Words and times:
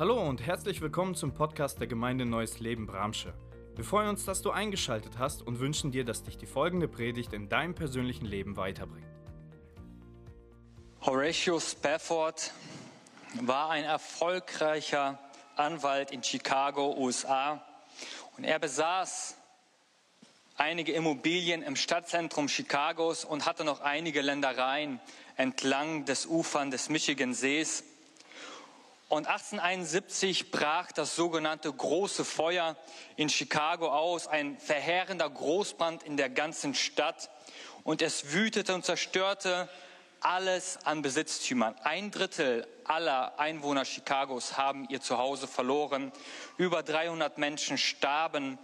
Hallo 0.00 0.22
und 0.22 0.46
herzlich 0.46 0.80
willkommen 0.80 1.16
zum 1.16 1.34
Podcast 1.34 1.80
der 1.80 1.88
Gemeinde 1.88 2.24
Neues 2.24 2.60
Leben 2.60 2.86
Bramsche. 2.86 3.34
Wir 3.74 3.84
freuen 3.84 4.10
uns, 4.10 4.24
dass 4.24 4.42
du 4.42 4.52
eingeschaltet 4.52 5.18
hast 5.18 5.42
und 5.42 5.58
wünschen 5.58 5.90
dir, 5.90 6.04
dass 6.04 6.22
dich 6.22 6.38
die 6.38 6.46
folgende 6.46 6.86
Predigt 6.86 7.32
in 7.32 7.48
deinem 7.48 7.74
persönlichen 7.74 8.24
Leben 8.24 8.56
weiterbringt. 8.56 9.08
Horatio 11.00 11.58
Spafford 11.58 12.52
war 13.40 13.70
ein 13.70 13.82
erfolgreicher 13.82 15.18
Anwalt 15.56 16.12
in 16.12 16.22
Chicago, 16.22 16.94
USA. 16.96 17.60
Und 18.36 18.44
er 18.44 18.60
besaß 18.60 19.36
einige 20.56 20.92
Immobilien 20.92 21.60
im 21.62 21.74
Stadtzentrum 21.74 22.46
Chicagos 22.46 23.24
und 23.24 23.46
hatte 23.46 23.64
noch 23.64 23.80
einige 23.80 24.20
Ländereien 24.20 25.00
entlang 25.36 26.04
des 26.04 26.24
Ufern 26.24 26.70
des 26.70 26.88
Michigan-Sees. 26.88 27.82
Und 29.08 29.26
1871 29.26 30.50
brach 30.50 30.92
das 30.92 31.16
sogenannte 31.16 31.72
große 31.72 32.26
Feuer 32.26 32.76
in 33.16 33.30
Chicago 33.30 33.88
aus, 33.88 34.26
ein 34.26 34.58
verheerender 34.58 35.30
Großbrand 35.30 36.02
in 36.02 36.18
der 36.18 36.28
ganzen 36.28 36.74
Stadt. 36.74 37.30
Und 37.84 38.02
es 38.02 38.34
wütete 38.34 38.74
und 38.74 38.84
zerstörte 38.84 39.70
alles 40.20 40.78
an 40.84 41.00
Besitztümern. 41.00 41.74
Ein 41.84 42.10
Drittel 42.10 42.66
aller 42.84 43.38
Einwohner 43.38 43.84
Chicagos 43.84 44.58
haben 44.58 44.86
ihr 44.90 45.00
Zuhause 45.00 45.46
verloren. 45.46 46.12
Über 46.58 46.82
300 46.82 47.38
Menschen 47.38 47.78
starben. 47.78 48.58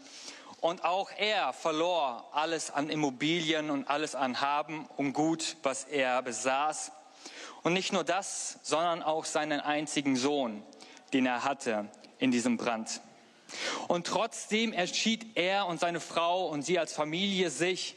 Und 0.60 0.84
auch 0.84 1.10
er 1.16 1.54
verlor 1.54 2.28
alles 2.32 2.70
an 2.70 2.90
Immobilien 2.90 3.70
und 3.70 3.88
alles 3.88 4.14
an 4.14 4.42
Haben 4.42 4.86
und 4.96 5.14
Gut, 5.14 5.56
was 5.62 5.84
er 5.84 6.20
besaß. 6.20 6.92
Und 7.64 7.72
nicht 7.72 7.92
nur 7.92 8.04
das, 8.04 8.58
sondern 8.62 9.02
auch 9.02 9.24
seinen 9.24 9.58
einzigen 9.58 10.16
Sohn, 10.16 10.62
den 11.12 11.26
er 11.26 11.44
hatte 11.44 11.88
in 12.18 12.30
diesem 12.30 12.58
Brand. 12.58 13.00
Und 13.88 14.06
trotzdem 14.06 14.72
entschied 14.72 15.36
er 15.36 15.66
und 15.66 15.80
seine 15.80 16.00
Frau 16.00 16.46
und 16.46 16.62
sie 16.62 16.78
als 16.78 16.92
Familie 16.92 17.50
sich, 17.50 17.96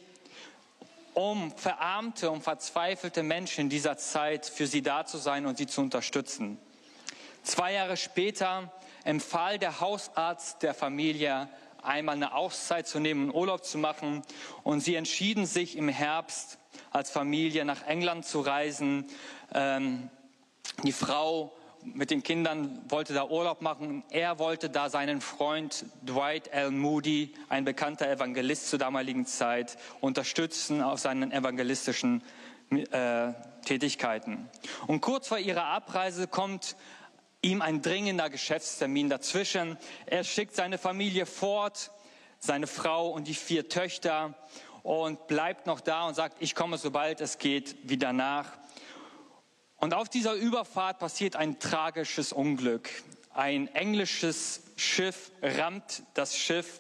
um 1.14 1.52
verarmte 1.58 2.32
und 2.32 2.44
verzweifelte 2.44 3.24
Menschen 3.24 3.62
in 3.62 3.70
dieser 3.70 3.98
Zeit 3.98 4.46
für 4.46 4.68
sie 4.68 4.82
da 4.82 5.06
zu 5.06 5.18
sein 5.18 5.46
und 5.46 5.58
sie 5.58 5.68
zu 5.68 5.82
unterstützen. 5.82 6.58
Zwei 7.44 7.74
Jahre 7.74 7.98
später 7.98 8.72
empfahl 9.04 9.60
der 9.60 9.82
Hausarzt 9.82 10.64
der 10.64 10.74
Familie, 10.74 11.50
einmal 11.84 12.16
eine 12.16 12.34
Auszeit 12.34 12.88
zu 12.88 13.00
nehmen 13.00 13.30
und 13.30 13.36
Urlaub 13.36 13.64
zu 13.64 13.78
machen. 13.78 14.22
Und 14.64 14.82
sie 14.82 14.96
entschieden 14.96 15.46
sich 15.46 15.78
im 15.78 15.90
Herbst 15.90 16.58
als 16.92 17.10
Familie 17.10 17.66
nach 17.66 17.86
England 17.86 18.26
zu 18.26 18.42
reisen. 18.42 19.06
Ähm, 19.54 20.10
die 20.84 20.92
Frau 20.92 21.54
mit 21.84 22.12
den 22.12 22.24
Kindern 22.24 22.84
wollte 22.90 23.14
da 23.14 23.26
Urlaub 23.26 23.62
machen. 23.62 24.04
Er 24.10 24.40
wollte 24.40 24.70
da 24.70 24.90
seinen 24.90 25.22
Freund 25.22 25.86
Dwight 26.06 26.50
L. 26.50 26.72
Moody, 26.72 27.34
ein 27.50 27.66
bekannter 27.66 28.10
Evangelist 28.10 28.70
zur 28.70 28.80
damaligen 28.80 29.26
Zeit, 29.26 29.78
unterstützen 30.02 30.82
auf 30.82 31.00
seinen 31.00 31.32
evangelistischen 31.32 32.24
äh, 32.70 33.34
Tätigkeiten. 33.66 34.50
Und 34.88 35.02
kurz 35.02 35.28
vor 35.28 35.40
ihrer 35.40 35.66
Abreise 35.66 36.28
kommt 36.28 36.76
ihm 37.42 37.62
ein 37.62 37.82
dringender 37.82 38.30
Geschäftstermin 38.30 39.10
dazwischen. 39.10 39.78
Er 40.06 40.24
schickt 40.24 40.56
seine 40.56 40.78
Familie 40.78 41.26
fort, 41.26 41.92
seine 42.40 42.68
Frau 42.68 43.10
und 43.10 43.28
die 43.28 43.34
vier 43.34 43.70
Töchter 43.70 44.36
und 44.84 45.28
bleibt 45.28 45.68
noch 45.68 45.82
da 45.82 46.08
und 46.08 46.16
sagt, 46.16 46.38
ich 46.40 46.56
komme 46.56 46.78
sobald 46.78 47.22
es 47.22 47.38
geht 47.38 47.90
wieder 47.90 48.14
nach. 48.14 48.58
Und 49.78 49.94
auf 49.94 50.10
dieser 50.10 50.34
Überfahrt 50.34 51.00
passiert 51.00 51.36
ein 51.36 51.60
tragisches 51.60 52.34
Unglück. 52.34 52.90
Ein 53.34 53.68
englisches 53.76 54.64
Schiff 54.76 55.32
rammt 55.42 56.04
das 56.16 56.36
Schiff 56.36 56.80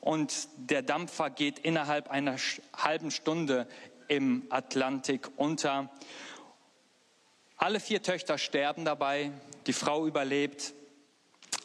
und 0.00 0.48
der 0.56 0.82
Dampfer 0.82 1.30
geht 1.30 1.58
innerhalb 1.58 2.08
einer 2.08 2.36
halben 2.76 3.10
Stunde 3.10 3.66
im 4.06 4.46
Atlantik 4.50 5.28
unter. 5.36 5.90
Alle 7.56 7.80
vier 7.80 8.02
Töchter 8.02 8.38
sterben 8.38 8.84
dabei, 8.84 9.32
die 9.66 9.72
Frau 9.72 10.06
überlebt 10.06 10.74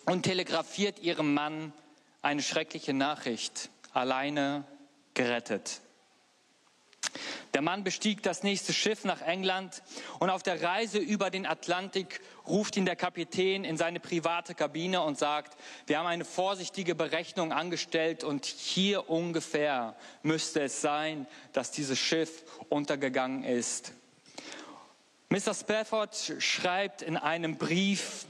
und 0.05 0.23
telegrafiert 0.23 0.99
ihrem 0.99 1.33
Mann 1.33 1.73
eine 2.21 2.41
schreckliche 2.41 2.93
Nachricht. 2.93 3.69
Alleine 3.93 4.63
gerettet. 5.13 5.81
Der 7.53 7.61
Mann 7.61 7.83
bestieg 7.83 8.23
das 8.23 8.43
nächste 8.43 8.71
Schiff 8.71 9.03
nach 9.03 9.21
England 9.21 9.83
und 10.19 10.29
auf 10.29 10.41
der 10.41 10.61
Reise 10.63 10.99
über 10.99 11.29
den 11.29 11.45
Atlantik 11.45 12.21
ruft 12.47 12.77
ihn 12.77 12.85
der 12.85 12.95
Kapitän 12.95 13.65
in 13.65 13.75
seine 13.75 13.99
private 13.99 14.55
Kabine 14.55 15.01
und 15.01 15.17
sagt, 15.17 15.57
wir 15.85 15.99
haben 15.99 16.07
eine 16.07 16.23
vorsichtige 16.23 16.95
Berechnung 16.95 17.51
angestellt 17.51 18.23
und 18.23 18.45
hier 18.45 19.09
ungefähr 19.09 19.97
müsste 20.23 20.61
es 20.61 20.79
sein, 20.79 21.27
dass 21.51 21.71
dieses 21.71 21.99
Schiff 21.99 22.43
untergegangen 22.69 23.43
ist. 23.43 23.91
Mr. 25.31 25.53
Spafford 25.53 26.33
schreibt 26.39 27.01
in 27.01 27.15
einem 27.15 27.55
Brief, 27.55 28.25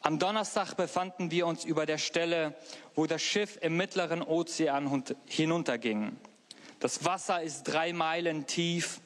am 0.00 0.20
Donnerstag 0.20 0.74
befanden 0.74 1.32
wir 1.32 1.44
uns 1.44 1.64
über 1.64 1.86
der 1.86 1.98
Stelle, 1.98 2.54
wo 2.94 3.06
das 3.06 3.20
Schiff 3.20 3.58
im 3.62 3.76
mittleren 3.76 4.22
Ozean 4.22 5.02
hinunterging. 5.26 6.16
Das 6.78 7.04
Wasser 7.04 7.42
ist 7.42 7.64
drei 7.64 7.92
Meilen 7.92 8.46
tief, 8.46 9.00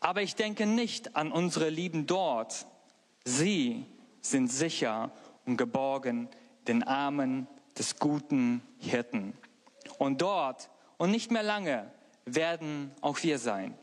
aber 0.00 0.20
ich 0.20 0.34
denke 0.34 0.66
nicht 0.66 1.14
an 1.14 1.30
unsere 1.30 1.70
Lieben 1.70 2.08
dort. 2.08 2.66
Sie 3.24 3.86
sind 4.20 4.50
sicher 4.50 5.12
und 5.44 5.56
geborgen 5.56 6.28
den 6.66 6.82
Armen 6.82 7.46
des 7.78 8.00
guten 8.00 8.62
Hirten. 8.78 9.32
Und 9.96 10.22
dort 10.22 10.70
und 10.96 11.12
nicht 11.12 11.30
mehr 11.30 11.44
lange 11.44 11.88
werden 12.24 12.90
auch 13.00 13.22
wir 13.22 13.38
sein. 13.38 13.78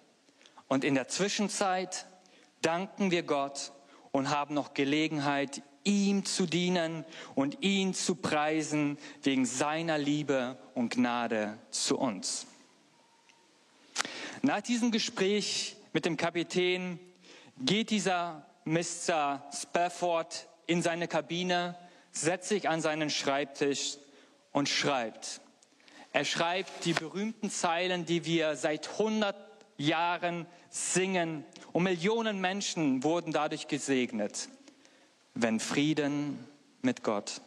Und 0.68 0.84
in 0.84 0.96
der 0.96 1.08
Zwischenzeit 1.08 2.06
danken 2.63 3.12
wir 3.12 3.24
Gott 3.24 3.72
und 4.12 4.29
haben 4.29 4.56
noch 4.56 4.74
Gelegenheit, 4.74 5.62
ihm 5.84 6.25
zu 6.25 6.46
dienen 6.46 7.06
und 7.35 7.62
ihn 7.62 7.94
zu 7.94 8.16
preisen 8.16 8.97
wegen 9.22 9.46
seiner 9.46 9.97
Liebe 9.97 10.57
und 10.74 10.96
Gnade 10.96 11.57
zu 11.69 11.97
uns. 11.97 12.47
Nach 14.41 14.62
diesem 14.62 14.91
Gespräch 14.91 15.75
mit 15.94 16.06
dem 16.06 16.18
Kapitän 16.18 17.00
geht 17.59 17.91
dieser 17.91 18.46
Mr. 18.66 19.44
Spafford 19.53 20.47
in 20.66 20.81
seine 20.81 21.07
Kabine, 21.07 21.78
setzt 22.12 22.50
sich 22.50 22.69
an 22.69 22.81
seinen 22.81 23.09
Schreibtisch 23.09 23.97
und 24.51 24.69
schreibt. 24.69 25.41
Er 26.12 26.25
schreibt 26.25 26.85
die 26.85 26.94
berühmten 26.94 27.50
Zeilen, 27.50 28.06
die 28.06 28.25
wir 28.25 28.56
seit 28.56 28.90
100 28.90 29.53
Jahren 29.86 30.46
singen 30.70 31.44
und 31.72 31.84
Millionen 31.84 32.42
Menschen 32.42 33.04
wurden 33.04 33.32
dadurch 33.32 33.68
gesegnet 33.68 34.50
wenn 35.34 35.60
Frieden 35.60 36.48
mit 36.82 37.04
Gott 37.04 37.42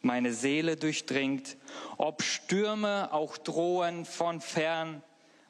meine 0.00 0.32
Seele 0.32 0.76
durchdringt, 0.76 1.56
ob 1.96 2.22
Stürme 2.22 3.12
auch 3.12 3.36
drohen 3.36 4.04
von 4.04 4.40
fern, 4.40 5.02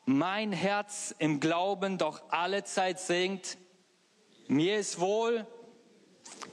mein 0.07 0.53
Herz 0.53 1.15
im 1.19 1.41
Glauben 1.41 1.99
doch 1.99 2.23
alle 2.31 2.65
Zeit 2.65 2.99
singt, 2.99 3.59
mir 4.47 4.79
ist 4.79 5.01
wohl, 5.01 5.47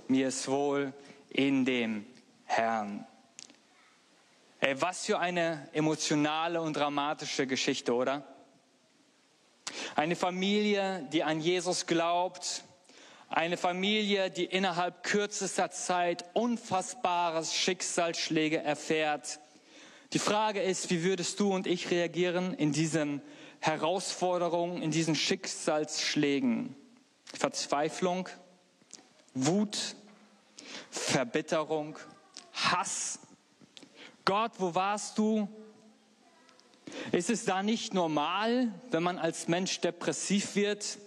mir 0.07 0.29
ist 0.29 0.47
wohl 0.47 0.91
in 1.29 1.63
dem 1.63 2.05
Herrn. 2.45 3.05
Ey, 4.59 4.81
was 4.81 5.05
für 5.05 5.19
eine 5.19 5.69
emotionale 5.73 6.61
und 6.61 6.75
dramatische 6.75 7.47
Geschichte, 7.47 7.93
oder? 7.93 8.32
Eine 9.95 10.15
Familie, 10.15 11.07
die 11.11 11.23
an 11.23 11.39
Jesus 11.39 11.85
glaubt, 11.85 12.63
eine 13.29 13.57
Familie, 13.57 14.29
die 14.29 14.45
innerhalb 14.45 15.03
kürzester 15.03 15.71
Zeit 15.71 16.25
unfassbares 16.33 17.55
Schicksalsschläge 17.55 18.61
erfährt. 18.61 19.39
Die 20.13 20.19
Frage 20.19 20.61
ist, 20.61 20.91
wie 20.91 21.03
würdest 21.03 21.39
du 21.39 21.51
und 21.51 21.65
ich 21.65 21.89
reagieren 21.89 22.53
in 22.53 22.71
diesen 22.71 23.23
Herausforderungen, 23.59 24.83
in 24.83 24.91
diesen 24.91 25.15
Schicksalsschlägen? 25.15 26.75
Verzweiflung, 27.33 28.29
Wut, 29.33 29.95
Verbitterung, 30.91 31.97
Hass. 32.53 33.17
Gott, 34.25 34.51
wo 34.59 34.75
warst 34.75 35.17
du? 35.17 35.49
Ist 37.11 37.29
es 37.29 37.45
da 37.45 37.63
nicht 37.63 37.93
normal, 37.93 38.71
wenn 38.91 39.03
man 39.03 39.17
als 39.17 39.47
Mensch 39.47 39.79
depressiv 39.79 40.55
wird? 40.55 40.97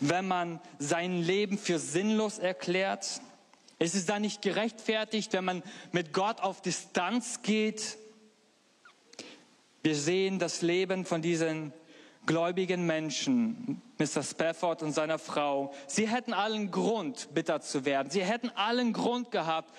wenn 0.00 0.26
man 0.26 0.60
sein 0.78 1.22
Leben 1.22 1.58
für 1.58 1.78
sinnlos 1.78 2.38
erklärt? 2.38 3.20
Ist 3.78 3.94
es 3.94 4.06
dann 4.06 4.22
nicht 4.22 4.42
gerechtfertigt, 4.42 5.32
wenn 5.32 5.44
man 5.44 5.62
mit 5.92 6.12
Gott 6.12 6.40
auf 6.40 6.60
Distanz 6.60 7.42
geht? 7.42 7.96
Wir 9.82 9.94
sehen 9.94 10.38
das 10.38 10.60
Leben 10.60 11.04
von 11.04 11.22
diesen 11.22 11.72
gläubigen 12.26 12.84
Menschen 12.84 13.80
Mr. 13.98 14.22
Spafford 14.22 14.82
und 14.82 14.92
seiner 14.92 15.18
Frau, 15.18 15.72
sie 15.86 16.06
hätten 16.06 16.34
allen 16.34 16.70
Grund, 16.70 17.28
bitter 17.34 17.60
zu 17.60 17.84
werden. 17.84 18.10
Sie 18.10 18.22
hätten 18.22 18.50
allen 18.50 18.92
Grund 18.92 19.30
gehabt, 19.30 19.74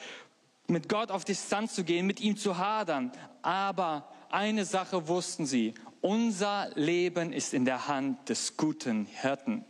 mit 0.68 0.90
Gott 0.90 1.12
auf 1.12 1.26
Distanz 1.26 1.76
zu 1.76 1.84
gehen, 1.84 2.08
mit 2.08 2.20
ihm 2.20 2.38
zu 2.38 2.58
hadern. 2.58 3.12
Aber 3.42 4.08
eine 4.34 4.66
Sache 4.66 5.08
wussten 5.08 5.46
sie, 5.46 5.74
unser 6.02 6.70
Leben 6.76 7.32
ist 7.32 7.54
in 7.54 7.66
der 7.66 7.88
Hand 7.88 8.30
des 8.30 8.58
guten 8.58 9.06
Hirten. 9.06 9.64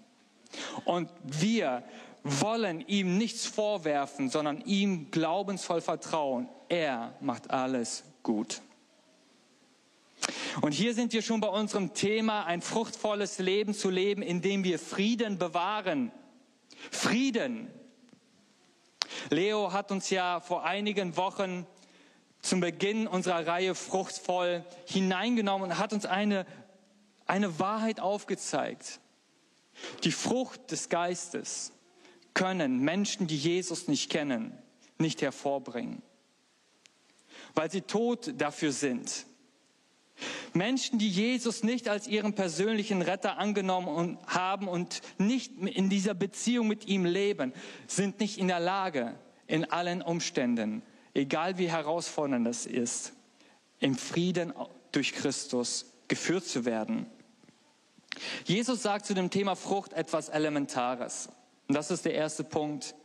Und 0.86 1.10
wir 1.24 1.84
wollen 2.24 2.81
ihm 2.88 3.18
nichts 3.18 3.46
vorwerfen, 3.46 4.30
sondern 4.30 4.62
ihm 4.62 5.12
glaubensvoll 5.12 5.81
vertrauen. 5.81 6.48
Er 6.69 7.16
macht 7.19 7.50
alles 7.50 8.04
gut. 8.24 8.62
Und 10.62 10.74
hier 10.74 10.94
sind 10.94 11.13
wir 11.13 11.22
schon 11.22 11.42
bei 11.42 11.48
unserem 11.48 11.94
Thema, 11.94 12.46
ein 12.46 12.62
fruchtvolles 12.62 13.40
Leben 13.40 13.74
zu 13.74 13.90
leben, 13.90 14.22
indem 14.22 14.63
wir 14.63 14.78
Frieden 14.78 15.38
bewahren. 15.38 16.12
Frieden. 16.92 17.68
Leo 19.30 19.72
hat 19.72 19.92
uns 19.92 20.10
ja 20.10 20.40
vor 20.40 20.63
einigen 20.63 21.18
Wochen 21.18 21.66
zum 22.42 22.60
Beginn 22.60 23.08
unserer 23.08 23.46
Reihe 23.46 23.76
fruchtvoll 23.76 24.66
hineingenommen 24.86 25.72
und 25.72 25.78
hat 25.78 25.94
uns 25.94 26.06
eine, 26.06 26.46
eine 27.26 27.60
Wahrheit 27.60 28.00
aufgezeigt. 28.00 29.00
Die 30.04 30.12
Frucht 30.12 30.72
des 30.72 30.90
Geistes 30.90 31.72
können 32.34 32.80
Menschen, 32.80 33.28
die 33.28 33.38
Jesus 33.38 33.88
nicht 33.88 34.10
kennen, 34.10 34.58
nicht 34.98 35.22
hervorbringen, 35.22 36.02
weil 37.54 37.70
sie 37.70 37.82
tot 37.82 38.34
dafür 38.38 38.72
sind. 38.72 39.26
Menschen, 40.54 41.00
die 41.00 41.10
Jesus 41.10 41.64
nicht 41.64 41.88
als 41.88 42.08
ihren 42.08 42.34
persönlichen 42.34 43.02
Retter 43.02 43.38
angenommen 43.38 44.20
haben 44.28 44.68
und 44.68 45.02
nicht 45.18 45.58
in 45.58 45.90
dieser 45.90 46.14
Beziehung 46.14 46.68
mit 46.68 46.88
ihm 46.88 47.06
leben, 47.06 47.54
sind 47.88 48.20
nicht 48.20 48.38
in 48.38 48.48
der 48.48 48.60
Lage, 48.60 49.16
in 49.48 49.66
allen 49.66 50.02
Umständen, 50.02 50.84
egal 51.13 51.58
wie 51.58 51.69
herausfordernd 51.69 52.48
es 52.48 52.66
ist, 52.66 53.13
im 53.80 53.96
Frieden 53.96 54.54
durch 54.92 55.13
Christus 55.13 55.86
geführt 56.08 56.46
zu 56.46 56.66
werden. 56.66 57.10
Jesus 58.46 58.84
sagt 58.84 59.06
zu 59.06 59.13
dem 59.13 59.30
Thema 59.30 59.56
Frucht 59.56 59.94
etwas 59.94 60.30
Elementares. 60.30 61.30
Und 61.68 61.75
das 61.75 61.92
ist 61.92 62.06
der 62.06 62.13
erste 62.13 62.44
Punkt. 62.44 62.96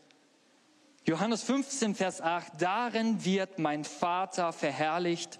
Johannes 1.04 1.44
15, 1.44 1.94
Vers 1.94 2.20
8, 2.20 2.60
darin 2.60 3.24
wird 3.24 3.60
mein 3.60 3.84
Vater 3.84 4.52
verherrlicht, 4.52 5.38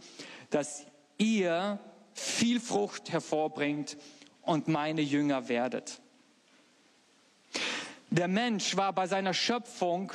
dass 0.51 0.87
ihr 1.19 1.81
viel 2.15 2.61
Frucht 2.61 3.11
hervorbringt 3.11 3.97
und 4.43 4.69
meine 4.69 5.01
Jünger 5.01 5.49
werdet. 5.49 6.01
Der 8.11 8.29
Mensch 8.29 8.77
war 8.77 8.93
bei 8.93 9.09
seiner 9.09 9.35
Schöpfung 9.35 10.13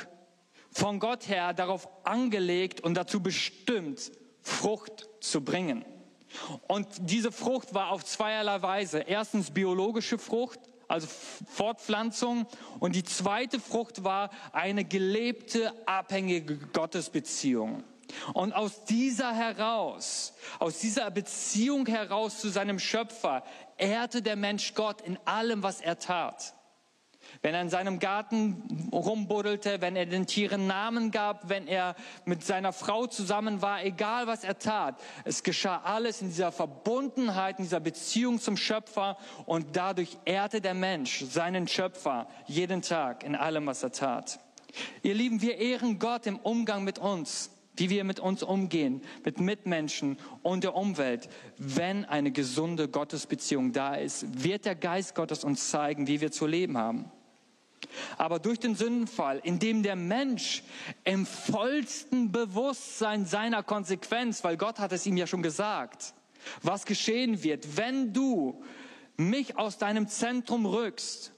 von 0.72 0.98
Gott 0.98 1.28
her 1.28 1.52
darauf 1.52 1.88
angelegt 2.04 2.80
und 2.80 2.94
dazu 2.94 3.22
bestimmt, 3.22 4.10
Frucht 4.40 5.08
zu 5.20 5.42
bringen. 5.44 5.84
Und 6.66 6.88
diese 6.98 7.30
Frucht 7.30 7.74
war 7.74 7.90
auf 7.90 8.04
zweierlei 8.04 8.62
Weise. 8.62 9.00
Erstens 9.00 9.50
biologische 9.50 10.18
Frucht, 10.18 10.58
also 10.88 11.06
Fortpflanzung. 11.54 12.46
Und 12.80 12.96
die 12.96 13.04
zweite 13.04 13.60
Frucht 13.60 14.02
war 14.02 14.30
eine 14.52 14.84
gelebte, 14.84 15.72
abhängige 15.86 16.56
Gottesbeziehung. 16.56 17.84
Und 18.34 18.52
aus 18.52 18.84
dieser 18.84 19.32
heraus, 19.34 20.34
aus 20.58 20.78
dieser 20.78 21.10
Beziehung 21.10 21.86
heraus 21.86 22.40
zu 22.40 22.48
seinem 22.48 22.78
Schöpfer, 22.78 23.44
ehrte 23.76 24.22
der 24.22 24.36
Mensch 24.36 24.74
Gott 24.74 25.00
in 25.02 25.18
allem, 25.24 25.62
was 25.62 25.80
er 25.80 25.98
tat. 25.98 26.54
Wenn 27.44 27.54
er 27.54 27.62
in 27.62 27.70
seinem 27.70 27.98
Garten 27.98 28.88
rumbuddelte, 28.92 29.80
wenn 29.80 29.96
er 29.96 30.06
den 30.06 30.26
Tieren 30.26 30.68
Namen 30.68 31.10
gab, 31.10 31.48
wenn 31.48 31.66
er 31.66 31.96
mit 32.24 32.44
seiner 32.44 32.72
Frau 32.72 33.08
zusammen 33.08 33.60
war, 33.60 33.84
egal 33.84 34.28
was 34.28 34.44
er 34.44 34.60
tat, 34.60 34.94
es 35.24 35.42
geschah 35.42 35.80
alles 35.82 36.22
in 36.22 36.28
dieser 36.28 36.52
Verbundenheit, 36.52 37.58
in 37.58 37.64
dieser 37.64 37.80
Beziehung 37.80 38.38
zum 38.38 38.56
Schöpfer 38.56 39.18
und 39.44 39.76
dadurch 39.76 40.16
ehrte 40.24 40.60
der 40.60 40.74
Mensch 40.74 41.24
seinen 41.24 41.66
Schöpfer 41.66 42.28
jeden 42.46 42.80
Tag 42.80 43.24
in 43.24 43.34
allem, 43.34 43.66
was 43.66 43.82
er 43.82 43.90
tat. 43.90 44.38
Ihr 45.02 45.14
Lieben, 45.14 45.42
wir 45.42 45.58
ehren 45.58 45.98
Gott 45.98 46.26
im 46.26 46.38
Umgang 46.38 46.84
mit 46.84 46.98
uns 46.98 47.50
wie 47.74 47.88
wir 47.88 48.04
mit 48.04 48.20
uns 48.20 48.42
umgehen, 48.42 49.00
mit 49.24 49.40
Mitmenschen 49.40 50.18
und 50.42 50.62
der 50.62 50.74
Umwelt. 50.74 51.30
Wenn 51.56 52.04
eine 52.04 52.30
gesunde 52.30 52.86
Gottesbeziehung 52.86 53.72
da 53.72 53.94
ist, 53.94 54.44
wird 54.44 54.66
der 54.66 54.74
Geist 54.74 55.14
Gottes 55.14 55.42
uns 55.42 55.70
zeigen, 55.70 56.06
wie 56.06 56.20
wir 56.20 56.30
zu 56.30 56.46
leben 56.46 56.76
haben. 56.76 57.10
Aber 58.16 58.38
durch 58.38 58.58
den 58.58 58.74
Sündenfall, 58.74 59.40
in 59.42 59.58
dem 59.58 59.82
der 59.82 59.96
Mensch 59.96 60.62
im 61.04 61.26
vollsten 61.26 62.32
Bewusstsein 62.32 63.26
seiner 63.26 63.62
Konsequenz, 63.62 64.42
weil 64.44 64.56
Gott 64.56 64.78
hat 64.78 64.92
es 64.92 65.06
ihm 65.06 65.16
ja 65.16 65.26
schon 65.26 65.42
gesagt, 65.42 66.14
was 66.62 66.86
geschehen 66.86 67.42
wird, 67.42 67.76
wenn 67.76 68.12
du 68.12 68.62
mich 69.16 69.56
aus 69.58 69.78
deinem 69.78 70.08
Zentrum 70.08 70.66
rückst 70.66 71.32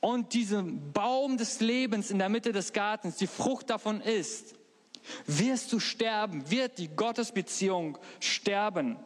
und 0.00 0.32
diesen 0.32 0.92
Baum 0.92 1.36
des 1.36 1.60
Lebens 1.60 2.10
in 2.10 2.18
der 2.18 2.28
Mitte 2.28 2.52
des 2.52 2.72
Gartens, 2.72 3.16
die 3.16 3.26
Frucht 3.26 3.70
davon 3.70 4.00
ist, 4.00 4.54
wirst 5.26 5.72
du 5.72 5.80
sterben, 5.80 6.50
wird 6.50 6.78
die 6.78 6.88
Gottesbeziehung 6.88 7.98
sterben. 8.20 8.96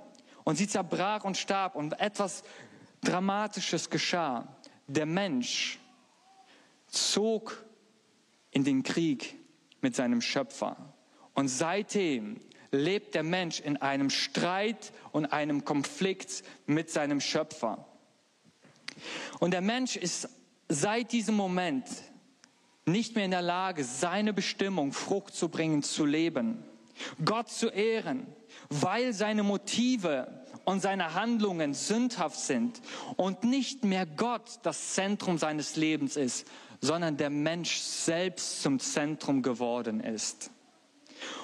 Und 0.45 0.57
sie 0.57 0.69
zerbrach 0.69 1.25
und 1.25 1.37
starb 1.37 1.75
und 1.75 1.99
etwas 2.01 2.43
Dramatisches 3.03 3.91
geschah. 3.91 4.57
Der 4.87 5.07
Mensch 5.07 5.79
zog 6.89 7.65
in 8.51 8.65
den 8.65 8.83
Krieg 8.83 9.37
mit 9.81 9.95
seinem 9.95 10.21
Schöpfer. 10.21 10.95
Und 11.35 11.49
seitdem 11.49 12.41
lebt 12.71 13.15
der 13.15 13.23
Mensch 13.23 13.61
in 13.61 13.77
einem 13.77 14.11
Streit 14.11 14.93
und 15.13 15.27
einem 15.27 15.65
Konflikt 15.65 16.43
mit 16.67 16.91
seinem 16.91 17.21
Schöpfer. 17.21 17.87
Und 19.39 19.53
der 19.53 19.61
Mensch 19.61 19.97
ist 19.97 20.29
seit 20.69 21.13
diesem 21.13 21.37
Moment 21.37 21.87
nicht 22.85 23.15
mehr 23.15 23.25
in 23.25 23.31
der 23.31 23.43
Lage, 23.43 23.85
seine 23.85 24.33
Bestimmung 24.33 24.93
Frucht 24.93 25.35
zu 25.35 25.49
bringen, 25.49 25.83
zu 25.83 26.05
leben, 26.05 26.65
Gott 27.25 27.49
zu 27.49 27.69
ehren, 27.69 28.27
weil 28.71 29.13
seine 29.13 29.43
Motive 29.43 30.45
und 30.65 30.81
seine 30.81 31.15
Handlungen 31.15 31.75
sündhaft 31.75 32.39
sind 32.39 32.81
und 33.17 33.45
nicht 33.45 33.85
mehr 33.85 34.05
Gott 34.05 34.59
das 34.63 34.95
Zentrum 34.95 35.39
seines 35.39 35.77
Lebens 35.77 36.17
ist, 36.17 36.47
sondern 36.81 37.17
der 37.17 37.31
Mensch 37.31 37.79
selbst 37.79 38.63
zum 38.63 38.79
Zentrum 38.79 39.43
geworden 39.43 40.01
ist. 40.01 40.51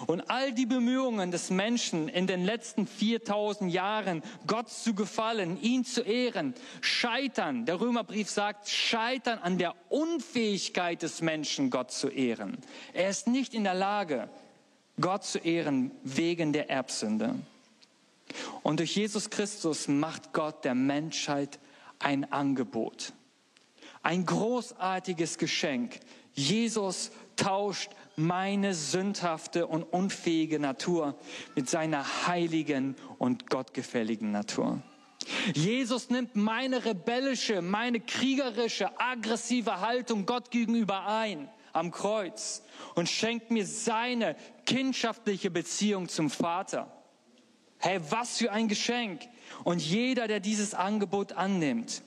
Und 0.07 0.31
all 0.31 0.53
die 0.53 0.67
Bemühungen 0.67 1.31
des 1.31 1.51
Menschen 1.51 2.09
in 2.09 2.27
den 2.27 2.45
letzten 2.45 2.87
4000 2.87 3.73
Jahren, 3.73 4.23
Gott 4.47 4.71
zu 4.71 4.95
gefallen, 4.95 5.61
ihn 5.61 5.85
zu 5.85 6.03
ehren, 6.03 6.55
scheitern, 6.81 7.67
der 7.67 7.81
Römerbrief 7.81 8.31
sagt, 8.31 8.69
scheitern 8.69 9.39
an 9.39 9.59
der 9.59 9.75
Unfähigkeit 9.89 11.03
des 11.03 11.23
Menschen, 11.23 11.71
Gott 11.71 11.91
zu 11.91 12.09
ehren. 12.09 12.59
Er 12.93 13.09
ist 13.09 13.27
nicht 13.27 13.55
in 13.55 13.65
der 13.65 13.75
Lage, 13.75 14.29
Gott 15.01 15.25
zu 15.25 15.39
ehren 15.39 15.91
wegen 16.05 16.53
der 16.53 16.71
Erbsünde. 16.71 17.35
Und 18.63 18.81
durch 18.81 18.97
Jesus 18.97 19.31
Christus 19.31 19.89
macht 19.89 20.33
Gott 20.33 20.65
der 20.65 20.75
Menschheit 20.75 21.59
ein 21.99 22.31
Angebot. 22.33 23.13
Ein 24.05 24.27
großartiges 24.27 25.39
Geschenk. 25.39 25.99
Jesus 26.35 27.11
tauscht 27.37 27.91
meine 28.17 28.75
sündhafte 28.75 29.67
und 29.67 29.83
unfähige 29.83 30.59
Natur 30.59 31.19
mit 31.57 31.71
seiner 31.71 32.27
heiligen 32.27 32.97
und 33.19 33.49
gottgefälligen 33.49 34.31
Natur. 34.31 34.83
Jesus 35.55 36.11
nimmt 36.11 36.37
meine 36.37 36.85
rebellische, 36.85 37.63
meine 37.63 37.99
kriegerische, 37.99 39.01
aggressive 39.01 39.81
Haltung 39.81 40.27
Gott 40.27 40.51
gegenüber 40.51 41.07
ein 41.07 41.49
am 41.73 41.91
Kreuz 41.91 42.63
und 42.95 43.09
schenkt 43.09 43.51
mir 43.51 43.65
seine 43.65 44.37
kindschaftliche 44.67 45.51
Beziehung 45.51 46.11
zum 46.11 46.29
Vater. 46.29 46.93
Hey, 47.79 48.01
was 48.11 48.37
für 48.37 48.53
ein 48.53 48.69
Geschenk! 48.69 49.23
Und 49.65 49.81
jeder, 49.81 50.29
der 50.29 50.41
dieses 50.41 50.75
Angebot 50.75 51.33
annimmt, 51.33 52.03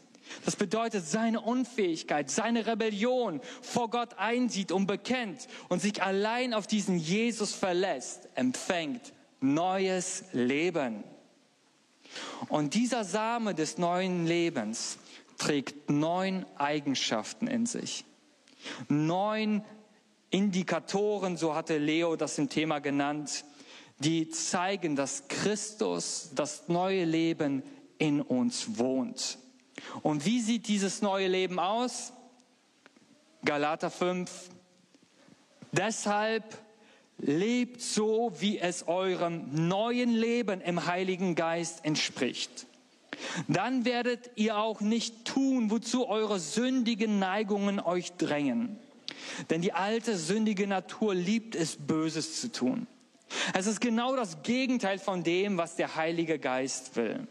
das 0.45 0.55
bedeutet, 0.55 1.05
seine 1.05 1.41
Unfähigkeit, 1.41 2.29
seine 2.29 2.65
Rebellion 2.65 3.41
vor 3.61 3.89
Gott 3.89 4.15
einsieht 4.17 4.71
und 4.71 4.87
bekennt 4.87 5.47
und 5.69 5.81
sich 5.81 6.01
allein 6.03 6.53
auf 6.53 6.67
diesen 6.67 6.97
Jesus 6.97 7.53
verlässt, 7.53 8.29
empfängt 8.35 9.13
neues 9.39 10.23
Leben. 10.31 11.03
Und 12.49 12.73
dieser 12.73 13.03
Same 13.03 13.53
des 13.53 13.77
neuen 13.77 14.25
Lebens 14.25 14.97
trägt 15.37 15.89
neun 15.89 16.45
Eigenschaften 16.57 17.47
in 17.47 17.65
sich. 17.65 18.05
Neun 18.87 19.63
Indikatoren, 20.29 21.37
so 21.37 21.55
hatte 21.55 21.77
Leo 21.77 22.15
das 22.15 22.37
im 22.37 22.49
Thema 22.49 22.79
genannt, 22.79 23.45
die 23.99 24.29
zeigen, 24.29 24.95
dass 24.95 25.27
Christus, 25.27 26.31
das 26.35 26.67
neue 26.67 27.05
Leben 27.05 27.63
in 27.97 28.21
uns 28.21 28.77
wohnt. 28.77 29.39
Und 30.01 30.25
wie 30.25 30.41
sieht 30.41 30.67
dieses 30.67 31.01
neue 31.01 31.27
Leben 31.27 31.59
aus? 31.59 32.13
Galater 33.45 33.89
5. 33.89 34.29
Deshalb 35.71 36.57
lebt 37.17 37.81
so, 37.81 38.31
wie 38.39 38.59
es 38.59 38.87
eurem 38.87 39.67
neuen 39.67 40.11
Leben 40.11 40.61
im 40.61 40.85
Heiligen 40.85 41.35
Geist 41.35 41.83
entspricht. 41.83 42.67
Dann 43.47 43.85
werdet 43.85 44.31
ihr 44.35 44.57
auch 44.57 44.81
nicht 44.81 45.25
tun, 45.25 45.71
wozu 45.71 46.07
eure 46.07 46.39
sündigen 46.39 47.19
Neigungen 47.19 47.79
euch 47.79 48.13
drängen. 48.13 48.77
Denn 49.49 49.61
die 49.61 49.73
alte 49.73 50.17
sündige 50.17 50.67
Natur 50.67 51.15
liebt 51.15 51.55
es, 51.55 51.75
Böses 51.75 52.39
zu 52.39 52.51
tun. 52.51 52.87
Es 53.53 53.67
ist 53.67 53.81
genau 53.81 54.15
das 54.15 54.43
Gegenteil 54.43 54.99
von 54.99 55.23
dem, 55.23 55.57
was 55.57 55.75
der 55.75 55.95
Heilige 55.95 56.39
Geist 56.39 56.95
will. 56.95 57.27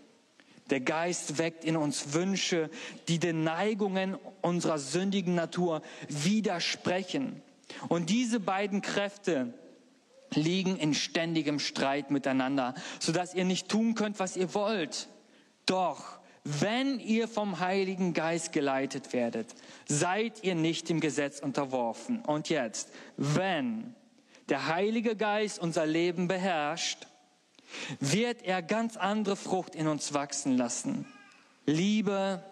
Der 0.70 0.80
Geist 0.80 1.38
weckt 1.38 1.64
in 1.64 1.76
uns 1.76 2.12
Wünsche, 2.12 2.70
die 3.08 3.18
den 3.18 3.44
Neigungen 3.44 4.16
unserer 4.42 4.78
sündigen 4.78 5.34
Natur 5.34 5.82
widersprechen. 6.08 7.40
Und 7.88 8.10
diese 8.10 8.40
beiden 8.40 8.82
Kräfte 8.82 9.54
liegen 10.34 10.76
in 10.76 10.94
ständigem 10.94 11.58
Streit 11.58 12.10
miteinander, 12.10 12.74
sodass 12.98 13.34
ihr 13.34 13.44
nicht 13.44 13.68
tun 13.68 13.94
könnt, 13.94 14.18
was 14.18 14.36
ihr 14.36 14.54
wollt. 14.54 15.08
Doch 15.66 16.20
wenn 16.44 17.00
ihr 17.00 17.26
vom 17.26 17.58
Heiligen 17.58 18.12
Geist 18.12 18.52
geleitet 18.52 19.12
werdet, 19.12 19.48
seid 19.88 20.44
ihr 20.44 20.54
nicht 20.54 20.88
dem 20.88 21.00
Gesetz 21.00 21.40
unterworfen. 21.40 22.20
Und 22.20 22.48
jetzt, 22.48 22.92
wenn 23.16 23.94
der 24.48 24.68
Heilige 24.68 25.16
Geist 25.16 25.58
unser 25.58 25.86
Leben 25.86 26.28
beherrscht, 26.28 27.08
wird 28.00 28.42
er 28.42 28.62
ganz 28.62 28.96
andere 28.96 29.36
Frucht 29.36 29.74
in 29.74 29.86
uns 29.88 30.12
wachsen 30.14 30.56
lassen. 30.56 31.06
Liebe, 31.66 32.42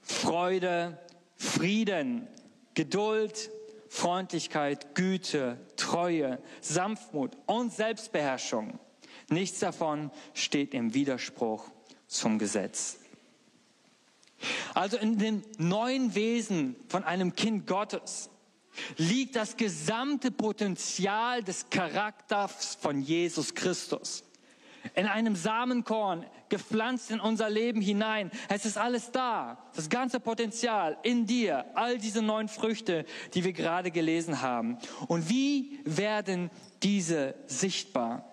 Freude, 0.00 0.98
Frieden, 1.36 2.28
Geduld, 2.74 3.50
Freundlichkeit, 3.88 4.94
Güte, 4.94 5.58
Treue, 5.76 6.40
Sanftmut 6.60 7.36
und 7.46 7.72
Selbstbeherrschung. 7.72 8.78
Nichts 9.28 9.58
davon 9.58 10.10
steht 10.34 10.74
im 10.74 10.94
Widerspruch 10.94 11.64
zum 12.06 12.38
Gesetz. 12.38 12.98
Also 14.74 14.96
in 14.96 15.18
dem 15.18 15.42
neuen 15.58 16.14
Wesen 16.14 16.76
von 16.88 17.04
einem 17.04 17.34
Kind 17.34 17.66
Gottes 17.66 18.30
liegt 18.96 19.36
das 19.36 19.56
gesamte 19.56 20.30
Potenzial 20.30 21.42
des 21.42 21.68
Charakters 21.70 22.76
von 22.80 23.02
Jesus 23.02 23.54
Christus. 23.54 24.24
In 24.94 25.06
einem 25.06 25.36
Samenkorn, 25.36 26.26
gepflanzt 26.48 27.10
in 27.10 27.20
unser 27.20 27.48
Leben 27.48 27.80
hinein. 27.80 28.30
Es 28.48 28.64
ist 28.64 28.76
alles 28.76 29.10
da. 29.10 29.64
Das 29.74 29.88
ganze 29.88 30.20
Potenzial 30.20 30.98
in 31.02 31.26
dir. 31.26 31.64
All 31.74 31.98
diese 31.98 32.22
neuen 32.22 32.48
Früchte, 32.48 33.04
die 33.34 33.44
wir 33.44 33.52
gerade 33.52 33.90
gelesen 33.90 34.42
haben. 34.42 34.78
Und 35.08 35.28
wie 35.28 35.80
werden 35.84 36.50
diese 36.82 37.34
sichtbar? 37.46 38.28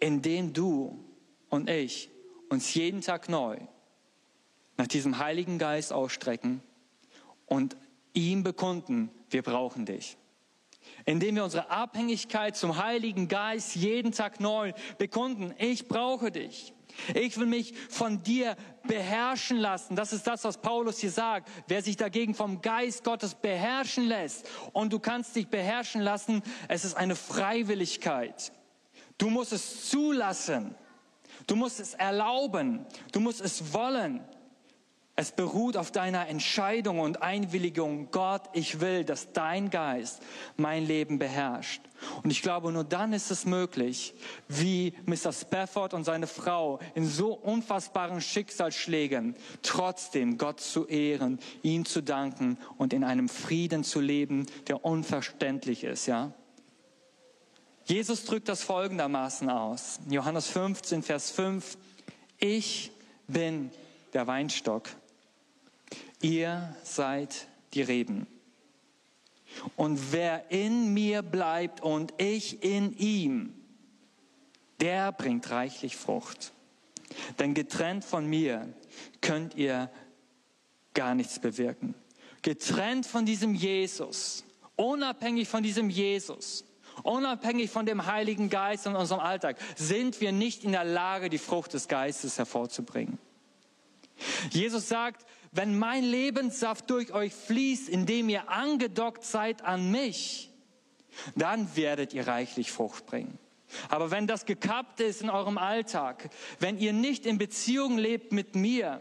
Indem 0.00 0.52
du 0.52 1.04
und 1.48 1.70
ich 1.70 2.10
uns 2.48 2.74
jeden 2.74 3.00
Tag 3.00 3.28
neu 3.28 3.58
nach 4.76 4.86
diesem 4.86 5.18
Heiligen 5.18 5.58
Geist 5.58 5.92
ausstrecken 5.92 6.62
und 7.46 7.76
ihm 8.12 8.42
bekunden, 8.42 9.10
wir 9.30 9.42
brauchen 9.42 9.86
dich. 9.86 10.16
Indem 11.06 11.36
wir 11.36 11.44
unsere 11.44 11.70
Abhängigkeit 11.70 12.56
zum 12.56 12.82
Heiligen 12.82 13.28
Geist 13.28 13.74
jeden 13.76 14.12
Tag 14.12 14.40
neu 14.40 14.72
bekunden, 14.98 15.54
ich 15.58 15.88
brauche 15.88 16.30
dich. 16.30 16.72
Ich 17.14 17.38
will 17.38 17.46
mich 17.46 17.74
von 17.90 18.22
dir 18.22 18.56
beherrschen 18.86 19.58
lassen. 19.58 19.96
Das 19.96 20.12
ist 20.12 20.26
das, 20.26 20.44
was 20.44 20.58
Paulus 20.58 20.98
hier 20.98 21.10
sagt. 21.10 21.50
Wer 21.66 21.82
sich 21.82 21.96
dagegen 21.96 22.34
vom 22.34 22.62
Geist 22.62 23.04
Gottes 23.04 23.34
beherrschen 23.34 24.06
lässt 24.06 24.48
und 24.72 24.92
du 24.92 24.98
kannst 24.98 25.34
dich 25.36 25.48
beherrschen 25.48 26.00
lassen, 26.00 26.42
es 26.68 26.84
ist 26.84 26.96
eine 26.96 27.16
Freiwilligkeit. 27.16 28.52
Du 29.18 29.28
musst 29.28 29.52
es 29.52 29.90
zulassen. 29.90 30.74
Du 31.46 31.56
musst 31.56 31.80
es 31.80 31.94
erlauben. 31.94 32.86
Du 33.12 33.20
musst 33.20 33.40
es 33.40 33.72
wollen. 33.72 34.20
Es 35.16 35.30
beruht 35.30 35.76
auf 35.76 35.92
deiner 35.92 36.26
Entscheidung 36.26 36.98
und 36.98 37.22
Einwilligung. 37.22 38.10
Gott, 38.10 38.42
ich 38.52 38.80
will, 38.80 39.04
dass 39.04 39.32
dein 39.32 39.70
Geist 39.70 40.20
mein 40.56 40.84
Leben 40.84 41.20
beherrscht. 41.20 41.82
Und 42.24 42.30
ich 42.32 42.42
glaube, 42.42 42.72
nur 42.72 42.82
dann 42.82 43.12
ist 43.12 43.30
es 43.30 43.46
möglich, 43.46 44.14
wie 44.48 44.92
Mr. 45.06 45.32
Spafford 45.32 45.94
und 45.94 46.02
seine 46.02 46.26
Frau 46.26 46.80
in 46.96 47.06
so 47.06 47.32
unfassbaren 47.32 48.20
Schicksalsschlägen 48.20 49.36
trotzdem 49.62 50.36
Gott 50.36 50.58
zu 50.58 50.88
ehren, 50.88 51.38
ihm 51.62 51.84
zu 51.84 52.02
danken 52.02 52.58
und 52.76 52.92
in 52.92 53.04
einem 53.04 53.28
Frieden 53.28 53.84
zu 53.84 54.00
leben, 54.00 54.46
der 54.66 54.84
unverständlich 54.84 55.84
ist, 55.84 56.06
ja? 56.06 56.32
Jesus 57.84 58.24
drückt 58.24 58.48
das 58.48 58.62
folgendermaßen 58.62 59.48
aus. 59.50 60.00
Johannes 60.08 60.48
15, 60.48 61.02
Vers 61.02 61.30
5. 61.30 61.76
Ich 62.38 62.90
bin 63.28 63.70
der 64.14 64.26
Weinstock 64.26 64.88
ihr 66.24 66.74
seid 66.82 67.46
die 67.74 67.82
Reben. 67.82 68.26
Und 69.76 70.12
wer 70.12 70.50
in 70.50 70.92
mir 70.94 71.22
bleibt 71.22 71.82
und 71.82 72.14
ich 72.16 72.62
in 72.64 72.96
ihm, 72.96 73.54
der 74.80 75.12
bringt 75.12 75.50
reichlich 75.50 75.96
Frucht. 75.96 76.52
Denn 77.38 77.54
getrennt 77.54 78.04
von 78.04 78.26
mir 78.26 78.72
könnt 79.20 79.54
ihr 79.54 79.90
gar 80.94 81.14
nichts 81.14 81.38
bewirken. 81.38 81.94
Getrennt 82.42 83.06
von 83.06 83.26
diesem 83.26 83.54
Jesus, 83.54 84.44
unabhängig 84.76 85.48
von 85.48 85.62
diesem 85.62 85.90
Jesus, 85.90 86.64
unabhängig 87.02 87.70
von 87.70 87.86
dem 87.86 88.06
Heiligen 88.06 88.48
Geist 88.48 88.86
in 88.86 88.96
unserem 88.96 89.20
Alltag, 89.20 89.58
sind 89.76 90.20
wir 90.20 90.32
nicht 90.32 90.64
in 90.64 90.72
der 90.72 90.84
Lage, 90.84 91.28
die 91.28 91.38
Frucht 91.38 91.74
des 91.74 91.86
Geistes 91.86 92.38
hervorzubringen. 92.38 93.18
Jesus 94.50 94.88
sagt, 94.88 95.24
wenn 95.54 95.78
mein 95.78 96.04
Lebenssaft 96.04 96.90
durch 96.90 97.12
euch 97.12 97.32
fließt, 97.32 97.88
indem 97.88 98.28
ihr 98.28 98.50
angedockt 98.50 99.24
seid 99.24 99.62
an 99.62 99.90
mich, 99.90 100.50
dann 101.36 101.76
werdet 101.76 102.12
ihr 102.12 102.26
reichlich 102.26 102.72
Frucht 102.72 103.06
bringen. 103.06 103.38
Aber 103.88 104.10
wenn 104.10 104.26
das 104.26 104.46
gekappt 104.46 105.00
ist 105.00 105.22
in 105.22 105.30
eurem 105.30 105.58
Alltag, 105.58 106.28
wenn 106.58 106.78
ihr 106.78 106.92
nicht 106.92 107.24
in 107.24 107.38
Beziehung 107.38 107.98
lebt 107.98 108.32
mit 108.32 108.54
mir, 108.54 109.00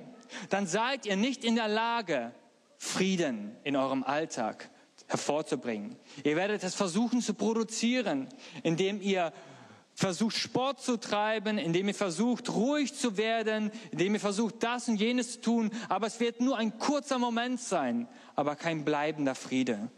dann 0.50 0.67
seid 0.67 1.05
ihr 1.05 1.15
nicht 1.15 1.43
in 1.43 1.55
der 1.55 1.67
Lage, 1.67 2.33
Frieden 2.77 3.55
in 3.63 3.75
eurem 3.75 4.03
Alltag 4.03 4.69
hervorzubringen. 5.07 5.95
Ihr 6.24 6.36
werdet 6.36 6.63
es 6.63 6.75
versuchen 6.75 7.22
zu 7.22 7.33
produzieren, 7.33 8.27
indem 8.62 9.01
ihr 9.01 9.31
versucht 9.95 10.35
Sport 10.35 10.81
zu 10.81 10.97
treiben, 10.97 11.57
indem 11.57 11.88
ihr 11.88 11.93
versucht 11.93 12.50
ruhig 12.50 12.93
zu 12.93 13.17
werden, 13.17 13.71
indem 13.91 14.15
ihr 14.15 14.19
versucht 14.19 14.55
das 14.63 14.88
und 14.88 15.00
jenes 15.00 15.33
zu 15.33 15.41
tun, 15.41 15.71
aber 15.89 16.07
es 16.07 16.19
wird 16.19 16.41
nur 16.41 16.57
ein 16.57 16.77
kurzer 16.79 17.19
Moment 17.19 17.59
sein, 17.59 18.07
aber 18.35 18.55
kein 18.55 18.85
bleibender 18.85 19.35
Friede. 19.35 19.89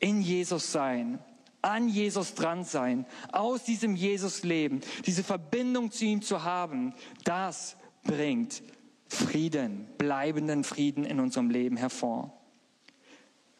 In 0.00 0.20
Jesus 0.20 0.72
sein, 0.72 1.18
an 1.62 1.88
Jesus 1.88 2.34
dran 2.34 2.64
sein, 2.64 3.06
aus 3.32 3.64
diesem 3.64 3.96
Jesus 3.96 4.42
leben, 4.42 4.80
diese 5.06 5.24
Verbindung 5.24 5.90
zu 5.90 6.04
ihm 6.04 6.20
zu 6.20 6.42
haben, 6.42 6.94
das 7.24 7.76
bringt 8.02 8.62
Frieden, 9.06 9.86
bleibenden 9.96 10.64
Frieden 10.64 11.04
in 11.04 11.20
unserem 11.20 11.48
Leben 11.48 11.76
hervor. 11.76 12.32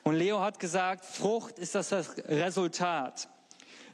Und 0.03 0.17
Leo 0.17 0.41
hat 0.41 0.59
gesagt, 0.59 1.05
Frucht 1.05 1.59
ist 1.59 1.75
das 1.75 1.93
Resultat 1.93 3.29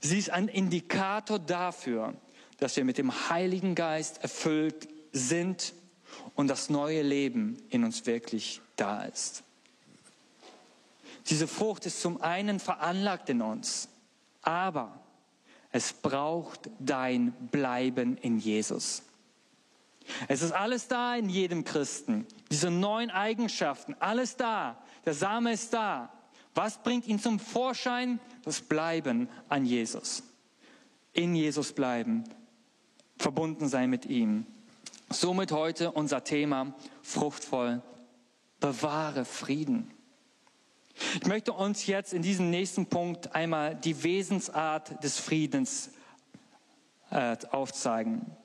Sie 0.01 0.19
ist 0.19 0.31
ein 0.31 0.49
Indikator 0.49 1.39
dafür, 1.39 2.15
dass 2.59 2.77
wir 2.77 2.85
mit 2.85 2.99
dem 2.99 3.31
Heiligen 3.31 3.75
Geist 3.75 4.23
erfüllt 4.23 4.89
sind 5.13 5.75
und 6.35 6.49
das 6.49 6.71
neue 6.71 7.03
Leben 7.03 7.63
in 7.71 7.85
uns 7.85 8.07
wirklich 8.07 8.61
da 8.77 9.05
ist. 9.05 9.43
Diese 11.27 11.47
Frucht 11.47 11.87
ist 11.87 12.01
zum 12.01 12.21
einen 12.23 12.61
veranlagt 12.61 13.29
in 13.29 13.43
uns, 13.43 13.89
aber 14.43 15.01
es 15.71 15.93
braucht 15.93 16.71
dein 16.79 17.33
Bleiben 17.51 18.17
in 18.17 18.39
Jesus. 18.39 19.03
Es 20.29 20.43
ist 20.43 20.53
alles 20.53 20.89
da 20.89 21.15
in 21.15 21.29
jedem 21.29 21.63
Christen, 21.65 22.27
diese 22.51 22.71
neuen 22.71 23.11
Eigenschaften, 23.11 23.95
alles 24.01 24.37
da. 24.37 24.83
Der 25.05 25.15
Same 25.15 25.53
ist 25.53 25.73
da. 25.73 26.13
Was 26.55 26.83
bringt 26.83 27.07
ihn 27.07 27.19
zum 27.19 27.39
Vorschein? 27.39 28.21
Das 28.45 28.61
Bleiben 28.61 29.29
an 29.49 29.65
Jesus. 29.65 30.23
In 31.13 31.35
Jesus 31.35 31.73
bleiben, 31.73 32.25
verbunden 33.19 33.69
sein 33.69 33.91
mit 33.91 34.07
ihm. 34.07 34.47
Somit 35.11 35.53
heute 35.53 35.93
unser 35.93 36.25
Thema 36.25 36.75
fruchtvoll. 37.03 37.83
Bewahre 38.61 39.25
Frieden. 39.25 39.91
Ich 41.15 41.27
möchte 41.27 41.53
uns 41.53 41.87
jetzt 41.87 42.13
in 42.13 42.23
diesem 42.23 42.51
nächsten 42.51 42.87
Punkt 42.87 43.35
einmal 43.35 43.75
die 43.75 44.03
Wesensart 44.03 45.03
des 45.03 45.19
Friedens 45.19 45.91
äh, 47.11 47.37
aufzeigen. 47.51 48.37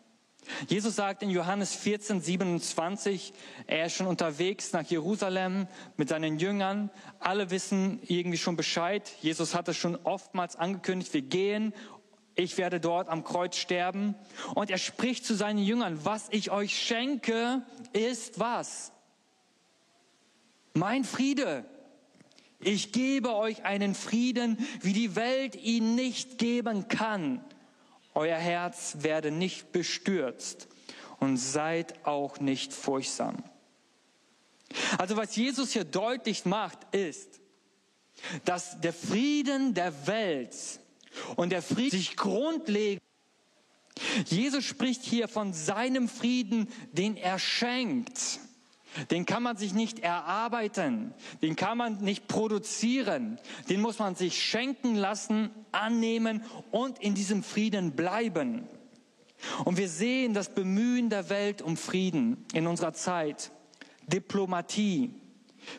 Jesus 0.67 0.95
sagt 0.95 1.23
in 1.23 1.29
Johannes 1.29 1.75
14, 1.75 2.21
27, 2.21 3.33
er 3.67 3.85
ist 3.85 3.93
schon 3.93 4.07
unterwegs 4.07 4.73
nach 4.73 4.83
Jerusalem 4.83 5.67
mit 5.97 6.09
seinen 6.09 6.39
Jüngern. 6.39 6.89
Alle 7.19 7.49
wissen 7.49 7.99
irgendwie 8.03 8.37
schon 8.37 8.55
Bescheid. 8.55 9.11
Jesus 9.21 9.55
hat 9.55 9.67
es 9.67 9.77
schon 9.77 9.95
oftmals 9.95 10.55
angekündigt, 10.55 11.13
wir 11.13 11.21
gehen, 11.21 11.73
ich 12.35 12.57
werde 12.57 12.79
dort 12.79 13.07
am 13.07 13.23
Kreuz 13.23 13.55
sterben. 13.55 14.15
Und 14.53 14.69
er 14.69 14.77
spricht 14.77 15.25
zu 15.25 15.35
seinen 15.35 15.59
Jüngern, 15.59 16.03
was 16.03 16.27
ich 16.31 16.51
euch 16.51 16.77
schenke, 16.77 17.63
ist 17.93 18.39
was? 18.39 18.91
Mein 20.73 21.05
Friede. 21.05 21.65
Ich 22.59 22.91
gebe 22.91 23.35
euch 23.35 23.63
einen 23.63 23.95
Frieden, 23.95 24.57
wie 24.81 24.93
die 24.93 25.15
Welt 25.15 25.55
ihn 25.55 25.95
nicht 25.95 26.37
geben 26.37 26.87
kann. 26.87 27.41
Euer 28.15 28.37
Herz 28.37 28.97
werde 28.99 29.29
nicht 29.29 29.71
bestürzt 29.71 30.67
und 31.19 31.37
seid 31.37 32.05
auch 32.05 32.39
nicht 32.39 32.73
furchtsam. 32.73 33.43
Also 34.97 35.15
was 35.15 35.35
Jesus 35.35 35.71
hier 35.71 35.83
deutlich 35.83 36.45
macht, 36.45 36.79
ist, 36.91 37.39
dass 38.45 38.81
der 38.81 38.93
Frieden 38.93 39.73
der 39.73 40.07
Welt 40.07 40.55
und 41.35 41.51
der 41.51 41.61
Frieden 41.61 41.91
sich 41.91 42.17
grundlegend 42.17 43.01
Jesus 44.27 44.65
spricht 44.65 45.03
hier 45.03 45.27
von 45.27 45.53
seinem 45.53 46.09
Frieden, 46.09 46.67
den 46.91 47.15
er 47.15 47.39
schenkt. 47.39 48.39
Den 49.11 49.25
kann 49.25 49.43
man 49.43 49.57
sich 49.57 49.73
nicht 49.73 49.99
erarbeiten, 49.99 51.13
den 51.41 51.55
kann 51.55 51.77
man 51.77 51.97
nicht 51.97 52.27
produzieren, 52.27 53.39
den 53.69 53.81
muss 53.81 53.99
man 53.99 54.15
sich 54.15 54.41
schenken 54.41 54.95
lassen, 54.95 55.49
annehmen 55.71 56.43
und 56.71 56.99
in 56.99 57.13
diesem 57.13 57.43
Frieden 57.43 57.91
bleiben. 57.91 58.67
Und 59.65 59.77
wir 59.77 59.89
sehen 59.89 60.33
das 60.33 60.53
Bemühen 60.53 61.09
der 61.09 61.29
Welt 61.29 61.61
um 61.61 61.77
Frieden 61.77 62.45
in 62.53 62.67
unserer 62.67 62.93
Zeit, 62.93 63.51
Diplomatie, 64.07 65.13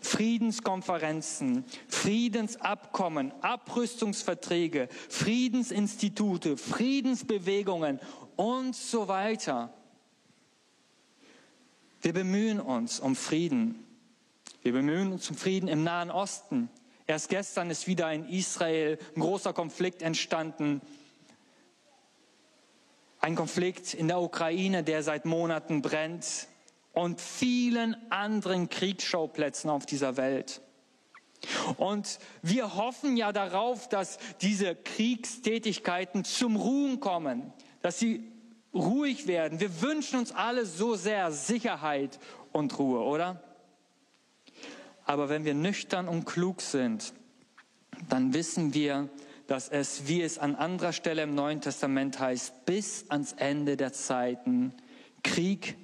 Friedenskonferenzen, 0.02 1.64
Friedensabkommen, 1.88 3.32
Abrüstungsverträge, 3.40 4.88
Friedensinstitute, 5.08 6.56
Friedensbewegungen 6.56 8.00
und 8.36 8.74
so 8.74 9.08
weiter. 9.08 9.72
Wir 12.02 12.12
bemühen 12.12 12.60
uns 12.60 13.00
um 13.00 13.16
Frieden. 13.16 13.84
Wir 14.62 14.72
bemühen 14.72 15.12
uns 15.12 15.28
um 15.30 15.36
Frieden 15.36 15.68
im 15.68 15.82
Nahen 15.84 16.10
Osten. 16.10 16.68
Erst 17.06 17.28
gestern 17.28 17.70
ist 17.70 17.86
wieder 17.86 18.12
in 18.12 18.28
Israel 18.28 18.98
ein 19.14 19.20
großer 19.20 19.52
Konflikt 19.52 20.02
entstanden. 20.02 20.80
Ein 23.20 23.34
Konflikt 23.34 23.94
in 23.94 24.08
der 24.08 24.20
Ukraine, 24.20 24.82
der 24.82 25.02
seit 25.02 25.24
Monaten 25.24 25.82
brennt 25.82 26.48
und 26.92 27.20
vielen 27.20 27.96
anderen 28.10 28.68
Kriegsschauplätzen 28.68 29.70
auf 29.70 29.86
dieser 29.86 30.16
Welt. 30.16 30.60
Und 31.76 32.18
wir 32.42 32.74
hoffen 32.74 33.16
ja 33.16 33.32
darauf, 33.32 33.88
dass 33.88 34.18
diese 34.40 34.74
Kriegstätigkeiten 34.74 36.24
zum 36.24 36.56
Ruhen 36.56 37.00
kommen, 37.00 37.52
dass 37.82 37.98
sie 37.98 38.32
ruhig 38.76 39.26
werden. 39.26 39.60
Wir 39.60 39.82
wünschen 39.82 40.18
uns 40.18 40.32
alle 40.32 40.66
so 40.66 40.94
sehr 40.94 41.32
Sicherheit 41.32 42.18
und 42.52 42.78
Ruhe, 42.78 43.00
oder? 43.00 43.42
Aber 45.04 45.28
wenn 45.28 45.44
wir 45.44 45.54
nüchtern 45.54 46.08
und 46.08 46.24
klug 46.24 46.60
sind, 46.60 47.12
dann 48.08 48.34
wissen 48.34 48.74
wir, 48.74 49.08
dass 49.46 49.68
es, 49.68 50.08
wie 50.08 50.22
es 50.22 50.38
an 50.38 50.56
anderer 50.56 50.92
Stelle 50.92 51.22
im 51.22 51.34
Neuen 51.34 51.60
Testament 51.60 52.18
heißt, 52.18 52.64
bis 52.66 53.08
ans 53.08 53.32
Ende 53.32 53.76
der 53.76 53.92
Zeiten 53.92 54.74
Krieg 55.22 55.76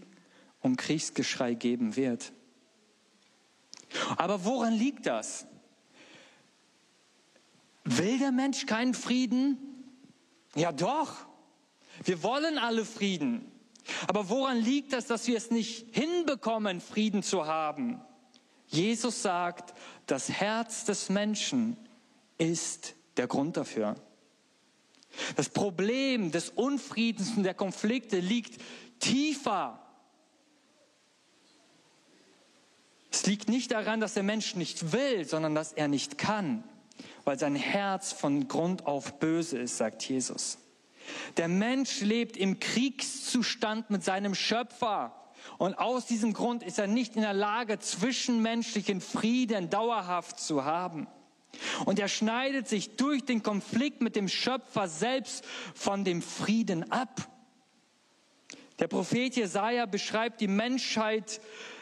und 0.61 0.77
Kriegsgeschrei 0.77 1.55
geben 1.55 1.97
wird. 1.97 2.33
Aber 4.17 4.45
woran 4.45 4.73
liegt 4.73 5.07
das? 5.07 5.47
Will 7.85 8.19
der 8.19 8.33
Mensch 8.33 8.67
keinen 8.67 8.95
Frieden? 8.95 9.59
Ja 10.55 10.73
doch. 10.73 11.27
Wir 12.05 12.23
wollen 12.23 12.59
alle 12.59 12.85
Frieden. 12.85 13.51
Aber 14.07 14.29
woran 14.29 14.59
liegt 14.59 14.93
das, 14.93 15.07
dass 15.07 15.27
wir 15.27 15.37
es 15.37 15.51
nicht 15.51 15.95
hinbekommen, 15.95 16.81
Frieden 16.81 17.23
zu 17.23 17.47
haben? 17.47 18.01
Jesus 18.69 19.23
sagt, 19.23 19.75
das 20.07 20.31
Herz 20.31 20.85
des 20.85 21.09
Menschen 21.09 21.77
ist 22.39 22.95
der 23.17 23.27
Grund 23.27 23.57
dafür. 23.57 23.97
Das 25.37 25.51
Problem 25.51 26.31
des 26.31 26.49
Unfriedens 26.51 27.37
und 27.37 27.43
der 27.43 27.55
Konflikte 27.55 28.19
liegt 28.19 28.61
tiefer. 28.99 29.79
Es 33.11 33.27
liegt 33.27 33.49
nicht 33.51 33.73
daran, 33.73 34.01
dass 34.01 34.15
der 34.15 34.23
Mensch 34.23 34.57
nicht 34.57 34.93
will, 34.93 35.27
sondern 35.27 35.55
dass 35.55 35.75
er 35.75 35.89
nicht 35.89 36.17
kann, 36.17 36.65
weil 37.25 37.39
sein 37.39 37.57
Herz 37.57 38.13
von 38.13 38.49
Grund 38.49 38.87
auf 38.87 39.19
böse 39.19 39.59
ist, 39.59 39.77
sagt 39.77 40.03
Jesus. 40.09 40.57
Der 41.37 41.49
Mensch 41.49 42.01
lebt 42.01 42.37
im 42.37 42.61
Kriegszustand 42.61 43.91
mit 43.91 44.05
seinem 44.05 44.35
Schöpfer. 44.35 45.15
Und 45.59 45.79
aus 45.79 46.07
diesem 46.07 46.33
Grund 46.33 46.63
ist 46.63 46.79
er 46.79 46.87
nicht 46.87 47.17
in 47.17 47.23
der 47.23 47.33
Lage, 47.33 47.79
zwischenmenschlichen 47.79 49.01
Frieden 49.01 49.71
dauerhaft 49.71 50.39
zu 50.39 50.65
haben. 50.65 51.09
Und 51.85 51.99
er 51.99 52.09
schneidet 52.09 52.69
sich 52.69 52.97
durch 52.97 53.25
den 53.25 53.43
Konflikt 53.43 54.01
mit 54.01 54.17
dem 54.17 54.29
Schöpfer 54.29 54.89
selbst 54.89 55.45
von 55.75 56.05
dem 56.05 56.23
Frieden 56.23 56.91
ab. 56.91 57.29
Der 58.79 58.89
Prophet 58.89 59.37
Jesaja 59.37 59.87
beschreibt 59.87 60.41
die 60.41 60.49
Menschheit 60.49 61.41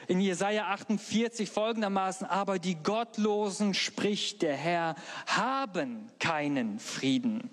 in 0.09 0.20
Jesaja 0.20 0.66
48 0.66 1.48
folgendermaßen, 1.48 2.26
aber 2.26 2.59
die 2.59 2.74
Gottlosen, 2.74 3.74
spricht 3.74 4.42
der 4.42 4.56
Herr, 4.56 4.96
haben 5.26 6.11
keinen 6.18 6.80
Frieden. 6.80 7.48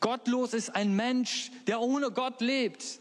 Gottlos 0.00 0.54
ist 0.54 0.74
ein 0.74 0.94
Mensch, 0.94 1.50
der 1.66 1.80
ohne 1.80 2.10
Gott 2.10 2.40
lebt, 2.40 3.00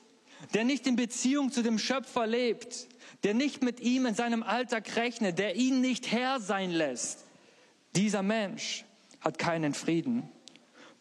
der 0.54 0.64
nicht 0.64 0.88
in 0.88 0.96
Beziehung 0.96 1.52
zu 1.52 1.62
dem 1.62 1.80
Schöpfer 1.80 2.28
lebt, 2.28 2.88
der 3.24 3.34
nicht 3.34 3.64
mit 3.64 3.80
ihm 3.80 4.06
in 4.06 4.16
seinem 4.16 4.44
Alltag 4.44 4.96
rechnet, 4.96 5.40
der 5.40 5.56
ihn 5.56 5.82
nicht 5.82 6.12
Herr 6.12 6.40
sein 6.40 6.72
lässt. 6.72 7.26
Dieser 7.96 8.24
Mensch 8.24 8.86
hat 9.22 9.38
keinen 9.38 9.74
Frieden. 9.74 10.30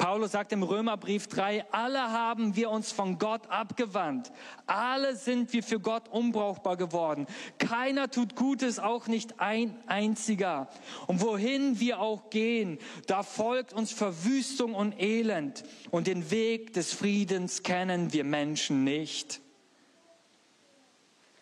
Paulus 0.03 0.33
sagt 0.33 0.51
im 0.51 0.65
Römerbrief 0.65 1.29
3, 1.29 1.67
alle 1.71 2.11
haben 2.11 2.57
wir 2.57 2.71
uns 2.71 2.91
von 2.91 3.21
Gott 3.21 3.49
abgewandt. 3.49 4.33
Alle 4.67 5.15
sind 5.15 5.53
wir 5.53 5.63
für 5.63 5.79
Gott 5.79 6.09
unbrauchbar 6.09 6.77
geworden. 6.77 7.29
Keiner 7.59 8.11
tut 8.11 8.35
Gutes, 8.35 8.81
auch 8.81 9.07
nicht 9.07 9.39
ein 9.39 9.79
einziger. 9.87 10.67
Und 11.07 11.21
wohin 11.21 11.79
wir 11.79 12.01
auch 12.01 12.31
gehen, 12.31 12.79
da 13.07 13.23
folgt 13.23 13.75
uns 13.75 13.93
Verwüstung 13.93 14.75
und 14.75 15.01
Elend. 15.01 15.63
Und 15.93 16.09
den 16.09 16.33
Weg 16.33 16.73
des 16.73 16.93
Friedens 16.93 17.63
kennen 17.63 18.13
wir 18.13 18.25
Menschen 18.25 18.83
nicht. 18.83 19.41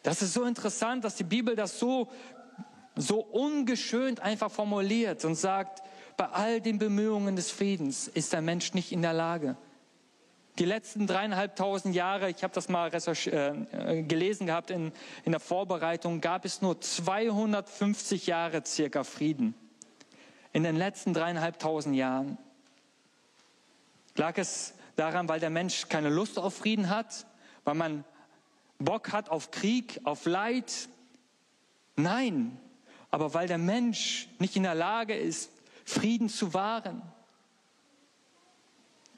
Das 0.02 0.20
ist 0.20 0.34
so 0.34 0.44
interessant, 0.44 1.02
dass 1.04 1.16
die 1.16 1.24
Bibel 1.24 1.56
das 1.56 1.78
so, 1.78 2.08
so 2.94 3.20
ungeschönt 3.20 4.20
einfach 4.20 4.50
formuliert 4.50 5.24
und 5.24 5.36
sagt, 5.36 5.82
bei 6.16 6.26
all 6.26 6.60
den 6.60 6.78
Bemühungen 6.78 7.36
des 7.36 7.50
Friedens 7.50 8.08
ist 8.08 8.32
der 8.32 8.40
Mensch 8.40 8.74
nicht 8.74 8.92
in 8.92 9.02
der 9.02 9.12
Lage. 9.12 9.56
Die 10.58 10.64
letzten 10.64 11.06
dreieinhalbtausend 11.06 11.94
Jahre, 11.94 12.28
ich 12.28 12.42
habe 12.42 12.52
das 12.52 12.68
mal 12.68 12.90
äh, 12.92 14.02
gelesen 14.02 14.46
gehabt 14.46 14.70
in, 14.70 14.92
in 15.24 15.32
der 15.32 15.40
Vorbereitung, 15.40 16.20
gab 16.20 16.44
es 16.44 16.60
nur 16.60 16.80
250 16.80 18.26
Jahre 18.26 18.62
circa 18.66 19.04
Frieden. 19.04 19.54
In 20.52 20.62
den 20.62 20.76
letzten 20.76 21.14
dreieinhalbtausend 21.14 21.94
Jahren. 21.96 22.36
Lag 24.16 24.36
es 24.36 24.74
daran, 24.96 25.28
weil 25.28 25.40
der 25.40 25.50
Mensch 25.50 25.88
keine 25.88 26.10
Lust 26.10 26.38
auf 26.38 26.54
Frieden 26.54 26.90
hat? 26.90 27.26
Weil 27.64 27.74
man 27.74 28.04
Bock 28.78 29.12
hat 29.12 29.30
auf 29.30 29.50
Krieg, 29.50 30.00
auf 30.04 30.26
Leid? 30.26 30.88
Nein, 31.96 32.58
aber 33.10 33.34
weil 33.34 33.48
der 33.48 33.58
Mensch 33.58 34.28
nicht 34.38 34.56
in 34.56 34.64
der 34.64 34.74
Lage 34.74 35.14
ist, 35.14 35.50
Frieden 35.84 36.28
zu 36.28 36.54
wahren. 36.54 37.02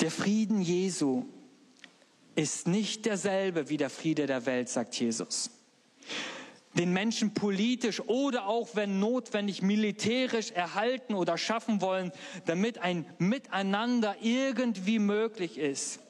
Der 0.00 0.10
Frieden 0.10 0.60
Jesu 0.62 1.24
ist 2.34 2.66
nicht 2.66 3.06
derselbe 3.06 3.68
wie 3.68 3.76
der 3.76 3.90
Friede 3.90 4.26
der 4.26 4.46
Welt, 4.46 4.68
sagt 4.68 4.94
Jesus. 4.94 5.50
Den 6.74 6.92
Menschen 6.92 7.34
politisch 7.34 8.00
oder 8.00 8.46
auch 8.46 8.70
wenn 8.74 8.98
notwendig 8.98 9.60
militärisch 9.60 10.50
erhalten 10.50 11.14
oder 11.14 11.36
schaffen 11.36 11.82
wollen, 11.82 12.12
damit 12.46 12.78
ein 12.78 13.04
Miteinander 13.18 14.16
irgendwie 14.22 14.98
möglich 14.98 15.58
ist. 15.58 16.00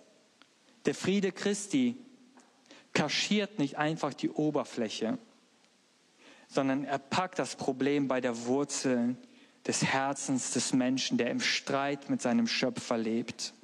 Der 0.87 0.95
Friede 0.95 1.33
Christi 1.33 1.97
kaschiert 2.93 3.59
nicht 3.59 3.77
einfach 3.77 4.15
die 4.15 4.31
Oberfläche, 4.31 5.19
sondern 6.49 6.85
er 6.85 6.99
packt 6.99 7.39
das 7.39 7.57
Problem 7.57 8.07
bei 8.07 8.21
der 8.21 8.47
Wurzel 8.47 9.17
des 9.67 9.85
Herzens 9.85 10.53
des 10.53 10.73
Menschen, 10.73 11.19
der 11.19 11.31
im 11.31 11.41
Streit 11.41 12.11
mit 12.11 12.21
seinem 12.21 12.47
Schöpfer 12.47 12.99
lebt. 12.99 13.55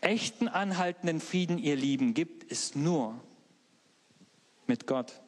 Echten 0.00 0.48
anhaltenden 0.48 1.20
Frieden, 1.20 1.58
ihr 1.58 1.76
Lieben, 1.76 2.14
gibt 2.14 2.50
es 2.50 2.74
nur 2.74 3.20
mit 4.66 4.86
Gott. 4.86 5.20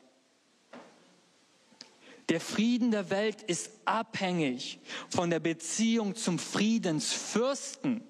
Der 2.30 2.40
Frieden 2.40 2.90
der 2.90 3.10
Welt 3.10 3.42
ist 3.42 3.70
abhängig 3.84 4.80
von 5.10 5.28
der 5.28 5.40
Beziehung 5.40 6.14
zum 6.14 6.38
Friedensfürsten. 6.38 8.02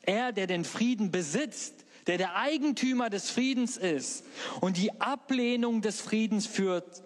Er, 0.00 0.32
der 0.32 0.46
den 0.46 0.64
Frieden 0.64 1.10
besitzt, 1.10 1.84
der 2.06 2.18
der 2.18 2.36
Eigentümer 2.36 3.10
des 3.10 3.30
Friedens 3.30 3.76
ist 3.76 4.24
und 4.60 4.78
die 4.78 5.00
Ablehnung 5.00 5.82
des 5.82 6.00
Friedens 6.00 6.46
führt, 6.46 7.02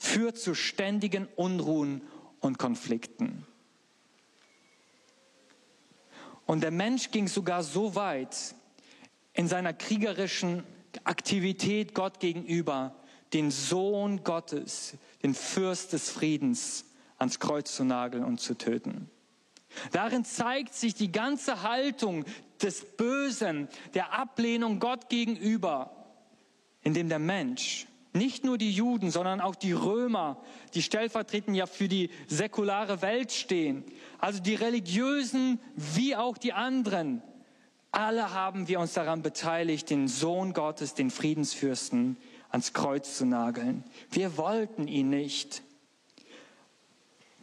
führt 0.00 0.38
zu 0.38 0.54
ständigen 0.54 1.26
Unruhen 1.36 2.02
und 2.46 2.58
Konflikten. 2.58 3.46
Und 6.46 6.62
der 6.62 6.70
Mensch 6.70 7.10
ging 7.10 7.28
sogar 7.28 7.62
so 7.62 7.94
weit 7.94 8.54
in 9.34 9.48
seiner 9.48 9.72
kriegerischen 9.72 10.62
Aktivität 11.04 11.94
Gott 11.94 12.20
gegenüber, 12.20 12.94
den 13.32 13.50
Sohn 13.50 14.22
Gottes, 14.24 14.94
den 15.22 15.34
Fürst 15.34 15.92
des 15.92 16.08
Friedens 16.08 16.84
ans 17.18 17.40
Kreuz 17.40 17.74
zu 17.74 17.84
nageln 17.84 18.24
und 18.24 18.40
zu 18.40 18.54
töten. 18.54 19.10
Darin 19.92 20.24
zeigt 20.24 20.74
sich 20.74 20.94
die 20.94 21.12
ganze 21.12 21.62
Haltung 21.62 22.24
des 22.62 22.96
Bösen, 22.96 23.68
der 23.94 24.12
Ablehnung 24.18 24.78
Gott 24.78 25.08
gegenüber, 25.08 25.90
indem 26.82 27.08
der 27.08 27.18
Mensch, 27.18 27.86
nicht 28.16 28.44
nur 28.44 28.58
die 28.58 28.72
Juden, 28.72 29.10
sondern 29.10 29.40
auch 29.40 29.54
die 29.54 29.72
Römer, 29.72 30.42
die 30.74 30.82
stellvertretend 30.82 31.56
ja 31.56 31.66
für 31.66 31.88
die 31.88 32.10
säkulare 32.26 33.02
Welt 33.02 33.32
stehen, 33.32 33.84
also 34.18 34.40
die 34.40 34.54
Religiösen 34.54 35.60
wie 35.76 36.16
auch 36.16 36.38
die 36.38 36.52
anderen, 36.52 37.22
alle 37.96 38.34
haben 38.34 38.68
wir 38.68 38.78
uns 38.78 38.92
daran 38.92 39.22
beteiligt, 39.22 39.88
den 39.88 40.06
Sohn 40.06 40.52
Gottes, 40.52 40.92
den 40.92 41.10
Friedensfürsten, 41.10 42.18
ans 42.50 42.74
Kreuz 42.74 43.16
zu 43.16 43.24
nageln. 43.24 43.84
Wir 44.10 44.36
wollten 44.36 44.86
ihn 44.86 45.08
nicht. 45.08 45.62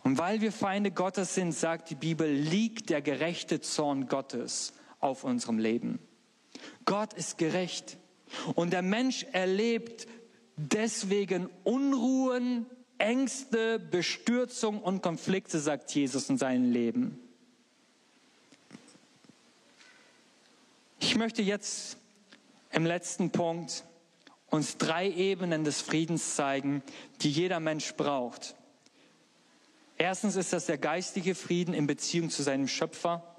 Und 0.03 0.19
weil 0.19 0.41
wir 0.41 0.51
Feinde 0.51 0.91
Gottes 0.91 1.33
sind, 1.33 1.53
sagt 1.53 1.89
die 1.89 1.95
Bibel, 1.95 2.31
liegt 2.31 2.91
der 2.91 3.01
gerechte 3.01 3.61
Zorn 3.61 4.07
Gottes 4.07 4.73
auf 4.99 5.23
unserem 5.23 5.57
Leben. 5.57 5.97
Gott 6.85 7.13
ist 7.13 7.39
gerecht. 7.39 7.97
Und 8.53 8.73
der 8.73 8.83
Mensch 8.83 9.25
erlebt 9.31 10.07
deswegen 10.55 11.49
Unruhen, 11.63 12.65
Ängste, 12.97 13.79
Bestürzung 13.79 14.81
und 14.81 15.01
Konflikte, 15.01 15.59
sagt 15.59 15.93
Jesus 15.93 16.29
in 16.29 16.37
seinem 16.37 16.71
Leben. 16.71 17.19
Ich 20.99 21.15
möchte 21.15 21.41
jetzt 21.41 21.97
im 22.71 22.85
letzten 22.85 23.29
Punkt 23.31 23.83
uns 24.49 24.77
drei 24.77 25.09
Ebenen 25.11 25.63
des 25.63 25.81
Friedens 25.81 26.35
zeigen, 26.35 26.83
die 27.21 27.31
jeder 27.31 27.59
Mensch 27.59 27.93
braucht. 27.95 28.55
Erstens 29.97 30.35
ist 30.35 30.53
das 30.53 30.65
der 30.65 30.77
geistige 30.77 31.35
Frieden 31.35 31.73
in 31.73 31.87
Beziehung 31.87 32.29
zu 32.29 32.43
seinem 32.43 32.67
Schöpfer. 32.67 33.35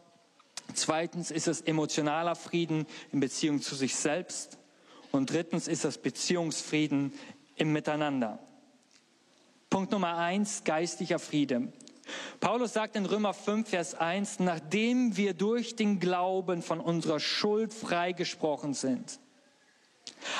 Zweitens 0.75 1.31
ist 1.31 1.47
es 1.47 1.61
emotionaler 1.61 2.35
Frieden 2.35 2.87
in 3.13 3.21
Beziehung 3.21 3.61
zu 3.61 3.75
sich 3.75 3.95
selbst. 3.95 4.59
Und 5.15 5.31
drittens 5.31 5.69
ist 5.69 5.85
das 5.85 5.99
Beziehungsfrieden 5.99 7.13
im 7.55 7.73
Miteinander. 7.73 8.41
Punkt 9.71 9.93
Nummer 9.93 10.17
eins, 10.17 10.65
geistlicher 10.65 11.21
Friede. 11.21 11.73
Paulus 12.41 12.73
sagt 12.73 12.97
in 12.97 13.07
Römer 13.07 13.33
5, 13.33 13.69
Vers 13.69 13.95
1, 13.95 14.41
nachdem 14.41 15.17
wir 15.17 15.33
durch 15.33 15.77
den 15.77 16.01
Glauben 16.01 16.63
von 16.63 16.81
unserer 16.81 17.21
Schuld 17.21 17.73
freigesprochen 17.73 18.75
sind, 18.75 19.21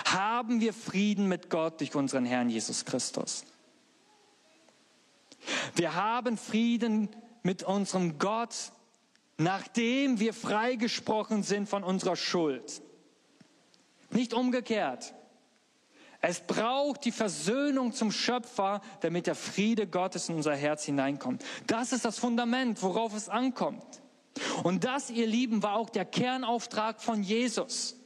haben 0.07 0.61
wir 0.61 0.73
Frieden 0.73 1.29
mit 1.29 1.51
Gott 1.51 1.79
durch 1.79 1.95
unseren 1.95 2.25
Herrn 2.25 2.51
Jesus 2.51 2.85
Christus. 2.85 3.45
Wir 5.77 5.95
haben 5.95 6.37
Frieden 6.37 7.11
mit 7.45 7.63
unserem 7.63 8.19
Gott, 8.19 8.73
nachdem 9.39 10.19
wir 10.19 10.35
freigesprochen 10.35 11.45
sind 11.45 11.69
von 11.69 11.85
unserer 11.85 12.17
Schuld. 12.17 12.83
Nicht 14.15 14.33
umgekehrt. 14.33 15.15
Es 16.21 16.41
braucht 16.41 17.05
die 17.05 17.13
Versöhnung 17.13 17.93
zum 17.93 18.11
Schöpfer, 18.11 18.81
damit 19.01 19.27
der 19.27 19.35
Friede 19.35 19.87
Gottes 19.87 20.31
in 20.31 20.37
unser 20.37 20.57
Herz 20.57 20.85
hineinkommt. 20.85 21.45
Das 21.67 21.93
ist 21.93 22.07
das 22.07 22.19
Fundament, 22.19 22.83
worauf 22.83 23.15
es 23.15 23.29
ankommt. 23.29 24.01
Und 24.63 24.85
das, 24.85 25.11
ihr 25.11 25.27
Lieben, 25.27 25.63
war 25.63 25.75
auch 25.75 25.91
der 25.91 26.07
Kernauftrag 26.07 27.03
von 27.03 27.23
Jesus. 27.23 27.97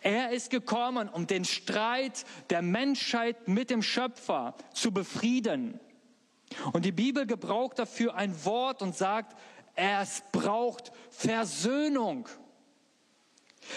Er 0.00 0.30
ist 0.30 0.48
gekommen, 0.48 1.10
um 1.10 1.26
den 1.26 1.44
Streit 1.44 2.24
der 2.48 2.62
Menschheit 2.62 3.46
mit 3.46 3.68
dem 3.68 3.82
Schöpfer 3.82 4.54
zu 4.72 4.92
befrieden. 4.92 5.78
Und 6.72 6.86
die 6.86 6.92
Bibel 6.92 7.26
gebraucht 7.26 7.78
dafür 7.78 8.14
ein 8.14 8.44
Wort 8.46 8.80
und 8.80 8.96
sagt, 8.96 9.36
es 9.74 10.22
braucht 10.32 10.92
Versöhnung. 11.10 12.26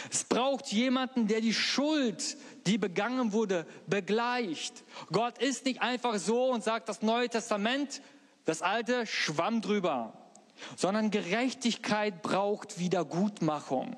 Es 0.10 0.24
braucht 0.24 0.68
jemanden, 0.68 1.28
der 1.28 1.42
die 1.42 1.54
Schuld, 1.54 2.38
die 2.66 2.78
begangen 2.78 3.34
wurde, 3.34 3.66
begleicht. 3.88 4.84
Gott 5.12 5.38
ist 5.38 5.66
nicht 5.66 5.82
einfach 5.82 6.18
so 6.18 6.46
und 6.52 6.64
sagt 6.64 6.90
das 6.90 7.02
Neue 7.02 7.30
Testament, 7.30 8.02
das 8.46 8.62
Alte 8.62 9.06
schwamm 9.06 9.62
drüber, 9.62 10.14
sondern 10.78 11.12
Gerechtigkeit 11.12 12.22
braucht 12.22 12.80
Wiedergutmachung. 12.80 13.98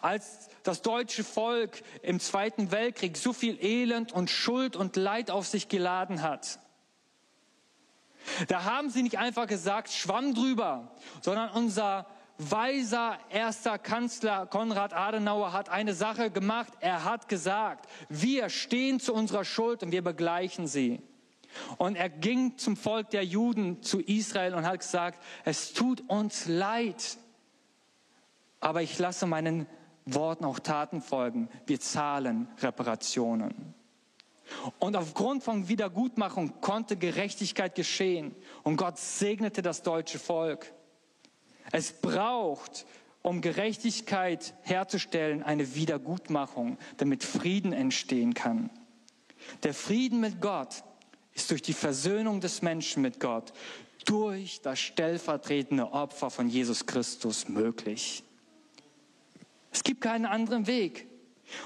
Als 0.00 0.48
das 0.62 0.82
deutsche 0.82 1.24
Volk 1.24 1.82
im 2.02 2.20
Zweiten 2.20 2.70
Weltkrieg 2.70 3.16
so 3.16 3.32
viel 3.32 3.62
Elend 3.62 4.12
und 4.12 4.30
Schuld 4.30 4.76
und 4.76 4.96
Leid 4.96 5.30
auf 5.30 5.46
sich 5.46 5.68
geladen 5.68 6.22
hat, 6.22 6.58
da 8.48 8.64
haben 8.64 8.90
sie 8.90 9.02
nicht 9.02 9.18
einfach 9.18 9.46
gesagt, 9.46 9.90
schwamm 9.90 10.34
drüber, 10.34 10.92
sondern 11.20 11.50
unser 11.50 12.06
weiser 12.50 13.18
erster 13.30 13.78
Kanzler 13.78 14.46
Konrad 14.46 14.92
Adenauer 14.92 15.52
hat 15.52 15.68
eine 15.68 15.94
Sache 15.94 16.30
gemacht. 16.30 16.72
Er 16.80 17.04
hat 17.04 17.28
gesagt, 17.28 17.88
wir 18.08 18.48
stehen 18.48 19.00
zu 19.00 19.14
unserer 19.14 19.44
Schuld 19.44 19.82
und 19.82 19.92
wir 19.92 20.02
begleichen 20.02 20.66
sie. 20.66 21.02
Und 21.78 21.96
er 21.96 22.08
ging 22.08 22.58
zum 22.58 22.76
Volk 22.76 23.10
der 23.10 23.24
Juden, 23.24 23.82
zu 23.82 24.00
Israel 24.00 24.54
und 24.54 24.66
hat 24.66 24.80
gesagt, 24.80 25.22
es 25.44 25.72
tut 25.72 26.02
uns 26.08 26.46
leid, 26.46 27.16
aber 28.60 28.82
ich 28.82 28.98
lasse 28.98 29.26
meinen 29.26 29.66
Worten 30.04 30.44
auch 30.44 30.58
Taten 30.58 31.00
folgen. 31.00 31.48
Wir 31.66 31.80
zahlen 31.80 32.48
Reparationen. 32.60 33.74
Und 34.78 34.96
aufgrund 34.96 35.42
von 35.42 35.68
Wiedergutmachung 35.68 36.60
konnte 36.60 36.96
Gerechtigkeit 36.96 37.74
geschehen 37.74 38.34
und 38.62 38.76
Gott 38.76 38.98
segnete 38.98 39.62
das 39.62 39.82
deutsche 39.82 40.18
Volk. 40.18 40.72
Es 41.74 41.90
braucht, 41.90 42.86
um 43.22 43.40
Gerechtigkeit 43.40 44.54
herzustellen, 44.62 45.42
eine 45.42 45.74
Wiedergutmachung, 45.74 46.78
damit 46.98 47.24
Frieden 47.24 47.72
entstehen 47.72 48.32
kann. 48.32 48.70
Der 49.64 49.74
Frieden 49.74 50.20
mit 50.20 50.40
Gott 50.40 50.84
ist 51.32 51.50
durch 51.50 51.62
die 51.62 51.72
Versöhnung 51.72 52.40
des 52.40 52.62
Menschen 52.62 53.02
mit 53.02 53.18
Gott, 53.18 53.52
durch 54.04 54.60
das 54.62 54.78
stellvertretende 54.78 55.90
Opfer 55.90 56.30
von 56.30 56.48
Jesus 56.48 56.86
Christus 56.86 57.48
möglich. 57.48 58.22
Es 59.72 59.82
gibt 59.82 60.00
keinen 60.00 60.26
anderen 60.26 60.68
Weg. 60.68 61.08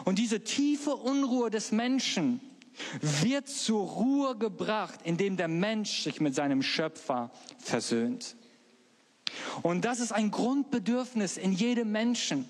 Und 0.07 0.19
diese 0.19 0.43
tiefe 0.43 0.97
Unruhe 0.97 1.51
des 1.51 1.71
Menschen 1.71 2.41
wird 3.03 3.47
zur 3.47 3.87
Ruhe 3.87 4.39
gebracht, 4.39 5.01
indem 5.05 5.37
der 5.37 5.49
Mensch 5.49 6.01
sich 6.05 6.19
mit 6.19 6.35
seinem 6.35 6.63
Schöpfer 6.63 7.31
versöhnt. 7.59 8.38
Und 9.63 9.85
das 9.85 10.01
ist 10.01 10.13
ein 10.13 10.31
Grundbedürfnis 10.31 11.37
in 11.37 11.53
jedem 11.53 11.93
Menschen. 11.93 12.49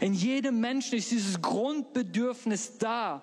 In 0.00 0.14
jedem 0.14 0.60
Menschen 0.60 0.98
ist 0.98 1.10
dieses 1.10 1.40
Grundbedürfnis 1.42 2.78
da, 2.78 3.22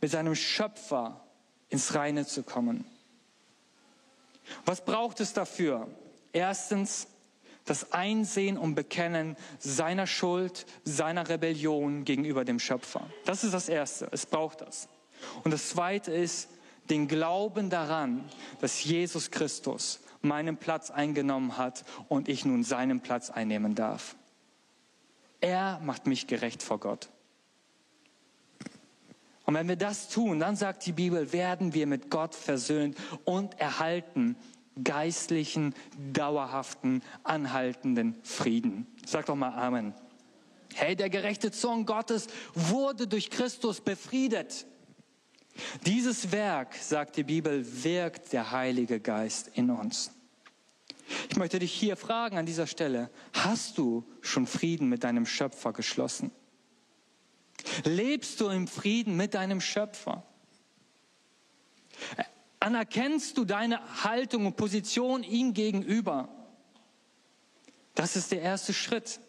mit 0.00 0.10
seinem 0.10 0.34
Schöpfer 0.34 1.24
ins 1.68 1.94
Reine 1.94 2.26
zu 2.26 2.42
kommen. 2.42 2.84
Was 4.64 4.84
braucht 4.84 5.20
es 5.20 5.32
dafür? 5.32 5.88
Erstens 6.32 7.06
das 7.64 7.92
Einsehen 7.92 8.58
und 8.58 8.74
Bekennen 8.74 9.36
seiner 9.60 10.08
Schuld, 10.08 10.66
seiner 10.84 11.28
Rebellion 11.28 12.04
gegenüber 12.04 12.44
dem 12.44 12.58
Schöpfer. 12.58 13.06
Das 13.24 13.44
ist 13.44 13.54
das 13.54 13.68
Erste. 13.68 14.08
Es 14.10 14.26
braucht 14.26 14.62
das. 14.62 14.88
Und 15.44 15.52
das 15.52 15.68
Zweite 15.68 16.12
ist 16.12 16.48
den 16.90 17.06
Glauben 17.06 17.70
daran, 17.70 18.28
dass 18.60 18.82
Jesus 18.82 19.30
Christus 19.30 20.00
meinen 20.24 20.56
Platz 20.56 20.90
eingenommen 20.90 21.56
hat 21.56 21.84
und 22.08 22.28
ich 22.28 22.44
nun 22.44 22.64
seinen 22.64 23.00
Platz 23.00 23.30
einnehmen 23.30 23.74
darf. 23.74 24.16
Er 25.40 25.80
macht 25.82 26.06
mich 26.06 26.26
gerecht 26.26 26.62
vor 26.62 26.78
Gott. 26.78 27.08
Und 29.44 29.54
wenn 29.54 29.68
wir 29.68 29.76
das 29.76 30.08
tun, 30.08 30.38
dann 30.38 30.56
sagt 30.56 30.86
die 30.86 30.92
Bibel, 30.92 31.32
werden 31.32 31.74
wir 31.74 31.86
mit 31.86 32.10
Gott 32.10 32.34
versöhnt 32.34 32.96
und 33.24 33.58
erhalten 33.60 34.36
geistlichen, 34.82 35.74
dauerhaften, 36.12 37.02
anhaltenden 37.24 38.16
Frieden. 38.22 38.86
Sag 39.04 39.26
doch 39.26 39.34
mal 39.34 39.50
Amen. 39.50 39.94
Hey, 40.74 40.96
der 40.96 41.10
gerechte 41.10 41.50
Zorn 41.50 41.84
Gottes 41.84 42.28
wurde 42.54 43.06
durch 43.06 43.28
Christus 43.28 43.80
befriedet. 43.80 44.66
Dieses 45.86 46.32
Werk, 46.32 46.74
sagt 46.74 47.16
die 47.16 47.24
Bibel, 47.24 47.84
wirkt 47.84 48.32
der 48.32 48.50
Heilige 48.50 49.00
Geist 49.00 49.50
in 49.54 49.70
uns. 49.70 50.10
Ich 51.28 51.36
möchte 51.36 51.58
dich 51.58 51.72
hier 51.72 51.96
fragen 51.96 52.38
an 52.38 52.46
dieser 52.46 52.66
Stelle, 52.66 53.10
hast 53.32 53.78
du 53.78 54.04
schon 54.20 54.46
Frieden 54.46 54.88
mit 54.88 55.04
deinem 55.04 55.26
Schöpfer 55.26 55.72
geschlossen? 55.72 56.30
Lebst 57.84 58.40
du 58.40 58.48
im 58.48 58.66
Frieden 58.66 59.16
mit 59.16 59.34
deinem 59.34 59.60
Schöpfer? 59.60 60.24
Anerkennst 62.60 63.36
du 63.36 63.44
deine 63.44 64.04
Haltung 64.04 64.46
und 64.46 64.56
Position 64.56 65.22
ihm 65.22 65.52
gegenüber? 65.52 66.28
Das 67.94 68.16
ist 68.16 68.32
der 68.32 68.40
erste 68.40 68.72
Schritt. 68.72 69.20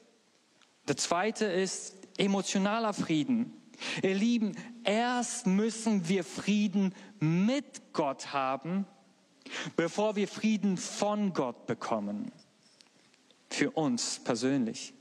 Der 0.88 0.98
zweite 0.98 1.46
ist 1.46 1.96
emotionaler 2.18 2.94
Frieden. 2.94 3.63
Ihr 4.02 4.16
Lieben, 4.16 4.56
erst 4.84 5.48
müssen 5.48 6.08
wir 6.08 6.24
Frieden 6.24 6.94
mit 7.20 7.94
Gott 7.94 8.34
haben, 8.34 8.86
bevor 9.76 10.16
wir 10.16 10.28
Frieden 10.28 10.78
von 10.78 11.34
Gott 11.34 11.68
bekommen. 11.68 12.32
Für 13.50 13.72
uns 13.72 14.20
persönlich. 14.24 14.94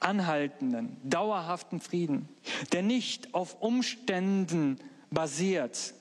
Anhaltenden, 0.00 0.96
dauerhaften 1.04 1.80
Frieden, 1.80 2.28
der 2.72 2.82
nicht 2.82 3.34
auf 3.34 3.60
Umständen 3.60 4.78
basiert, 5.10 5.94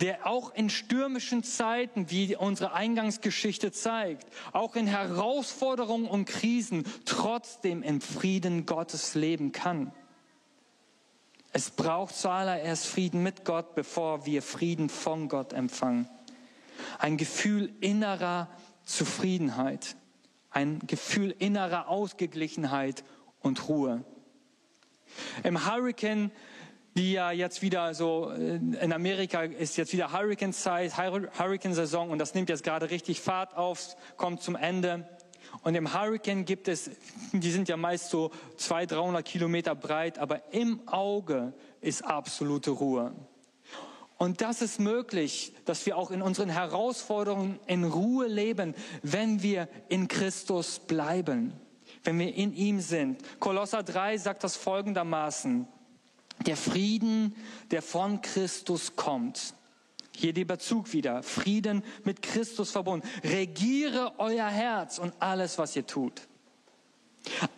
der 0.00 0.26
auch 0.26 0.54
in 0.54 0.70
stürmischen 0.70 1.42
Zeiten, 1.42 2.10
wie 2.10 2.36
unsere 2.36 2.72
Eingangsgeschichte 2.72 3.72
zeigt, 3.72 4.26
auch 4.52 4.76
in 4.76 4.86
Herausforderungen 4.86 6.06
und 6.06 6.26
Krisen 6.26 6.84
trotzdem 7.04 7.82
im 7.82 8.00
Frieden 8.00 8.66
Gottes 8.66 9.14
leben 9.14 9.52
kann. 9.52 9.92
Es 11.56 11.70
braucht 11.70 12.14
zuallererst 12.14 12.86
Frieden 12.86 13.22
mit 13.22 13.46
Gott, 13.46 13.74
bevor 13.74 14.26
wir 14.26 14.42
Frieden 14.42 14.90
von 14.90 15.30
Gott 15.30 15.54
empfangen. 15.54 16.06
Ein 16.98 17.16
Gefühl 17.16 17.72
innerer 17.80 18.50
Zufriedenheit, 18.84 19.96
ein 20.50 20.80
Gefühl 20.80 21.34
innerer 21.38 21.88
Ausgeglichenheit 21.88 23.04
und 23.40 23.70
Ruhe. 23.70 24.04
Im 25.44 25.66
Hurricane 25.66 26.30
die 26.96 27.12
ja 27.12 27.30
jetzt 27.30 27.60
wieder 27.60 27.92
so 27.94 28.30
äh, 28.30 28.56
in 28.56 28.92
Amerika 28.92 29.42
ist 29.42 29.76
jetzt 29.76 29.92
wieder 29.92 30.12
Hurricane-Saison 30.12 32.10
und 32.10 32.18
das 32.18 32.34
nimmt 32.34 32.48
jetzt 32.48 32.64
gerade 32.64 32.90
richtig 32.90 33.20
Fahrt 33.20 33.54
auf, 33.54 33.96
kommt 34.16 34.42
zum 34.42 34.56
Ende. 34.56 35.06
Und 35.66 35.74
im 35.74 35.92
Hurricane 35.92 36.44
gibt 36.44 36.68
es, 36.68 36.92
die 37.32 37.50
sind 37.50 37.68
ja 37.68 37.76
meist 37.76 38.10
so 38.10 38.30
200, 38.56 38.92
300 38.92 39.24
Kilometer 39.24 39.74
breit, 39.74 40.16
aber 40.16 40.54
im 40.54 40.86
Auge 40.86 41.54
ist 41.80 42.04
absolute 42.04 42.70
Ruhe. 42.70 43.12
Und 44.16 44.42
das 44.42 44.62
ist 44.62 44.78
möglich, 44.78 45.54
dass 45.64 45.84
wir 45.84 45.96
auch 45.96 46.12
in 46.12 46.22
unseren 46.22 46.50
Herausforderungen 46.50 47.58
in 47.66 47.82
Ruhe 47.82 48.28
leben, 48.28 48.76
wenn 49.02 49.42
wir 49.42 49.68
in 49.88 50.06
Christus 50.06 50.78
bleiben, 50.78 51.52
wenn 52.04 52.16
wir 52.20 52.32
in 52.32 52.54
ihm 52.54 52.78
sind. 52.78 53.20
Kolosser 53.40 53.82
3 53.82 54.18
sagt 54.18 54.44
das 54.44 54.54
folgendermaßen. 54.54 55.66
Der 56.46 56.56
Frieden, 56.56 57.34
der 57.72 57.82
von 57.82 58.20
Christus 58.20 58.94
kommt. 58.94 59.55
Hier 60.18 60.32
der 60.32 60.46
Bezug 60.46 60.94
wieder. 60.94 61.22
Frieden 61.22 61.82
mit 62.04 62.22
Christus 62.22 62.70
verbunden. 62.70 63.06
Regiere 63.22 64.14
euer 64.16 64.48
Herz 64.48 64.98
und 64.98 65.12
alles, 65.20 65.58
was 65.58 65.76
ihr 65.76 65.86
tut. 65.86 66.22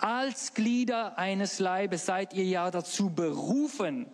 Als 0.01 0.55
Glieder 0.55 1.19
eines 1.19 1.61
Leibes 1.61 2.05
seid 2.07 2.35
ihr 2.35 2.45
ja 2.45 2.69
dazu 2.73 3.11
berufen, 3.11 4.07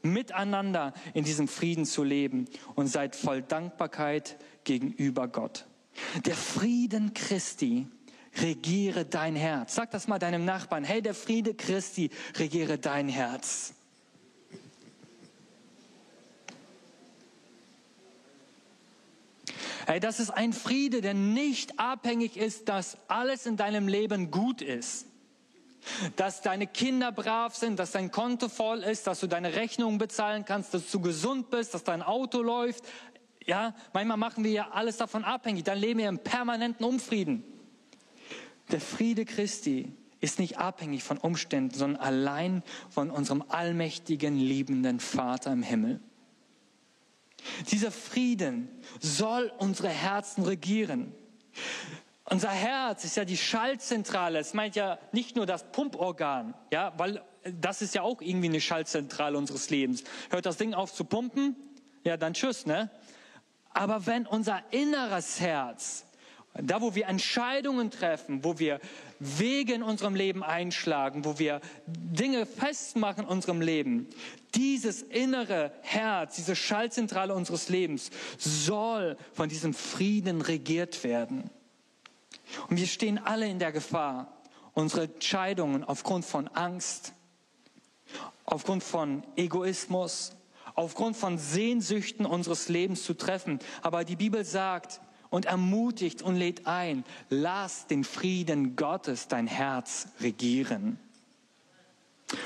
miteinander 0.00 0.94
in 1.12 1.24
diesem 1.24 1.46
Frieden 1.46 1.84
zu 1.84 2.02
leben 2.02 2.46
und 2.74 2.86
seid 2.86 3.16
voll 3.16 3.42
Dankbarkeit 3.42 4.38
gegenüber 4.64 5.28
Gott. 5.28 5.66
Der 6.24 6.36
Frieden 6.36 7.12
Christi 7.12 7.86
regiere 8.40 9.04
dein 9.04 9.36
Herz. 9.36 9.74
Sag 9.74 9.90
das 9.90 10.08
mal 10.08 10.18
deinem 10.18 10.46
Nachbarn. 10.46 10.84
Hey, 10.84 11.02
der 11.02 11.14
Friede 11.14 11.52
Christi 11.52 12.08
regiere 12.38 12.78
dein 12.78 13.10
Herz. 13.10 13.74
Das 19.98 20.20
ist 20.20 20.30
ein 20.30 20.52
Friede, 20.52 21.00
der 21.00 21.14
nicht 21.14 21.80
abhängig 21.80 22.36
ist, 22.36 22.68
dass 22.68 22.96
alles 23.08 23.46
in 23.46 23.56
deinem 23.56 23.88
Leben 23.88 24.30
gut 24.30 24.62
ist. 24.62 25.06
Dass 26.16 26.42
deine 26.42 26.66
Kinder 26.66 27.10
brav 27.10 27.56
sind, 27.56 27.78
dass 27.78 27.92
dein 27.92 28.10
Konto 28.10 28.48
voll 28.48 28.80
ist, 28.80 29.06
dass 29.06 29.20
du 29.20 29.26
deine 29.26 29.56
Rechnungen 29.56 29.98
bezahlen 29.98 30.44
kannst, 30.44 30.74
dass 30.74 30.90
du 30.90 31.00
gesund 31.00 31.50
bist, 31.50 31.74
dass 31.74 31.82
dein 31.82 32.02
Auto 32.02 32.42
läuft. 32.42 32.84
Ja, 33.46 33.74
manchmal 33.92 34.18
machen 34.18 34.44
wir 34.44 34.52
ja 34.52 34.68
alles 34.70 34.98
davon 34.98 35.24
abhängig. 35.24 35.64
Dann 35.64 35.78
leben 35.78 35.98
wir 35.98 36.08
im 36.08 36.18
permanenten 36.18 36.84
Unfrieden. 36.84 37.42
Der 38.70 38.80
Friede 38.80 39.24
Christi 39.24 39.92
ist 40.20 40.38
nicht 40.38 40.58
abhängig 40.58 41.02
von 41.02 41.18
Umständen, 41.18 41.74
sondern 41.74 42.00
allein 42.00 42.62
von 42.90 43.10
unserem 43.10 43.42
allmächtigen, 43.48 44.36
liebenden 44.36 45.00
Vater 45.00 45.52
im 45.52 45.62
Himmel. 45.62 46.00
Dieser 47.70 47.90
Frieden 47.90 48.68
soll 49.00 49.52
unsere 49.58 49.88
Herzen 49.88 50.44
regieren. 50.44 51.14
Unser 52.24 52.50
Herz 52.50 53.04
ist 53.04 53.16
ja 53.16 53.24
die 53.24 53.36
Schaltzentrale. 53.36 54.38
Es 54.38 54.54
meint 54.54 54.76
ja 54.76 54.98
nicht 55.12 55.36
nur 55.36 55.46
das 55.46 55.72
Pumporgan, 55.72 56.54
ja, 56.72 56.92
weil 56.96 57.22
das 57.44 57.82
ist 57.82 57.94
ja 57.94 58.02
auch 58.02 58.20
irgendwie 58.20 58.48
eine 58.48 58.60
Schaltzentrale 58.60 59.36
unseres 59.36 59.70
Lebens. 59.70 60.04
Hört 60.30 60.46
das 60.46 60.56
Ding 60.56 60.74
auf 60.74 60.92
zu 60.92 61.04
pumpen? 61.04 61.56
Ja, 62.04 62.16
dann 62.16 62.34
tschüss, 62.34 62.66
ne? 62.66 62.90
Aber 63.72 64.06
wenn 64.06 64.26
unser 64.26 64.62
inneres 64.70 65.40
Herz 65.40 66.04
da, 66.62 66.80
wo 66.80 66.94
wir 66.94 67.06
Entscheidungen 67.06 67.90
treffen, 67.90 68.44
wo 68.44 68.58
wir 68.58 68.80
Wege 69.18 69.74
in 69.74 69.82
unserem 69.82 70.14
Leben 70.14 70.42
einschlagen, 70.42 71.24
wo 71.24 71.38
wir 71.38 71.60
Dinge 71.86 72.46
festmachen 72.46 73.24
in 73.24 73.28
unserem 73.28 73.60
Leben, 73.60 74.08
dieses 74.54 75.02
innere 75.02 75.72
Herz, 75.82 76.36
diese 76.36 76.56
Schaltzentrale 76.56 77.34
unseres 77.34 77.68
Lebens 77.68 78.10
soll 78.38 79.16
von 79.32 79.48
diesem 79.48 79.74
Frieden 79.74 80.40
regiert 80.40 81.04
werden. 81.04 81.50
Und 82.68 82.78
wir 82.78 82.86
stehen 82.86 83.18
alle 83.18 83.48
in 83.48 83.58
der 83.58 83.72
Gefahr, 83.72 84.32
unsere 84.72 85.04
Entscheidungen 85.04 85.84
aufgrund 85.84 86.24
von 86.24 86.48
Angst, 86.48 87.12
aufgrund 88.44 88.82
von 88.82 89.22
Egoismus, 89.36 90.32
aufgrund 90.74 91.16
von 91.16 91.38
Sehnsüchten 91.38 92.26
unseres 92.26 92.68
Lebens 92.68 93.04
zu 93.04 93.14
treffen. 93.14 93.60
Aber 93.82 94.04
die 94.04 94.16
Bibel 94.16 94.44
sagt, 94.44 95.00
und 95.30 95.46
ermutigt 95.46 96.22
und 96.22 96.36
lädt 96.36 96.66
ein, 96.66 97.04
lass 97.28 97.86
den 97.86 98.04
Frieden 98.04 98.76
Gottes 98.76 99.28
dein 99.28 99.46
Herz 99.46 100.08
regieren. 100.20 100.98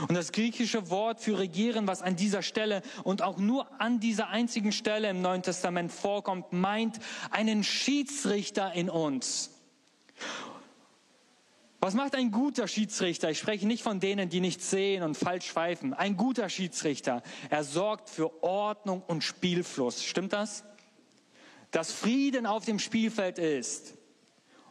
Und 0.09 0.14
das 0.14 0.33
griechische 0.33 0.88
Wort 0.88 1.20
für 1.20 1.38
regieren, 1.38 1.87
was 1.87 2.01
an 2.01 2.16
dieser 2.16 2.42
Stelle 2.42 2.83
und 3.03 3.20
auch 3.23 3.37
nur 3.37 3.68
an 3.81 4.01
dieser 4.01 4.29
einzigen 4.29 4.73
Stelle 4.73 5.11
im 5.11 5.20
Neuen 5.20 5.42
Testament 5.42 5.92
vorkommt, 5.92 6.53
meint 6.53 7.01
einen 7.31 7.64
Schiedsrichter 7.64 8.73
in 8.73 8.88
uns. 8.88 9.51
Was 11.81 11.92
macht 11.92 12.14
ein 12.14 12.31
guter 12.31 12.66
Schiedsrichter? 12.66 13.29
Ich 13.29 13.38
spreche 13.38 13.66
nicht 13.66 13.83
von 13.83 14.01
denen, 14.01 14.31
die 14.31 14.40
nicht 14.40 14.62
sehen 14.62 15.03
und 15.03 15.18
falsch 15.18 15.53
pfeifen. 15.53 15.92
Ein 15.92 16.16
guter 16.16 16.49
Schiedsrichter, 16.49 17.23
er 17.51 17.62
sorgt 17.62 18.09
für 18.09 18.42
Ordnung 18.42 19.03
und 19.07 19.23
Spielfluss. 19.23 20.03
Stimmt 20.03 20.33
das? 20.33 20.64
Dass 21.74 21.90
Frieden 21.90 22.46
auf 22.46 22.64
dem 22.64 22.78
Spielfeld 22.78 23.38
ist. 23.38 23.94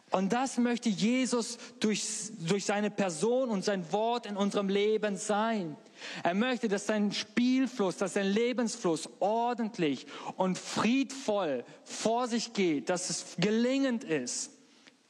Und 0.09 0.31
das 0.31 0.57
möchte 0.57 0.87
Jesus 0.87 1.57
durch, 1.81 2.03
durch 2.47 2.63
seine 2.63 2.91
Person 2.91 3.49
und 3.49 3.65
sein 3.65 3.91
Wort 3.91 4.25
in 4.25 4.37
unserem 4.37 4.69
Leben 4.69 5.17
sein. 5.17 5.75
Er 6.23 6.33
möchte, 6.33 6.69
dass 6.69 6.85
sein 6.85 7.11
Spielfluss, 7.11 7.97
dass 7.97 8.13
sein 8.13 8.27
Lebensfluss 8.27 9.09
ordentlich 9.19 10.05
und 10.37 10.57
friedvoll 10.57 11.65
vor 11.83 12.27
sich 12.27 12.53
geht, 12.53 12.89
dass 12.89 13.09
es 13.09 13.25
gelingend 13.37 14.05
ist. 14.05 14.52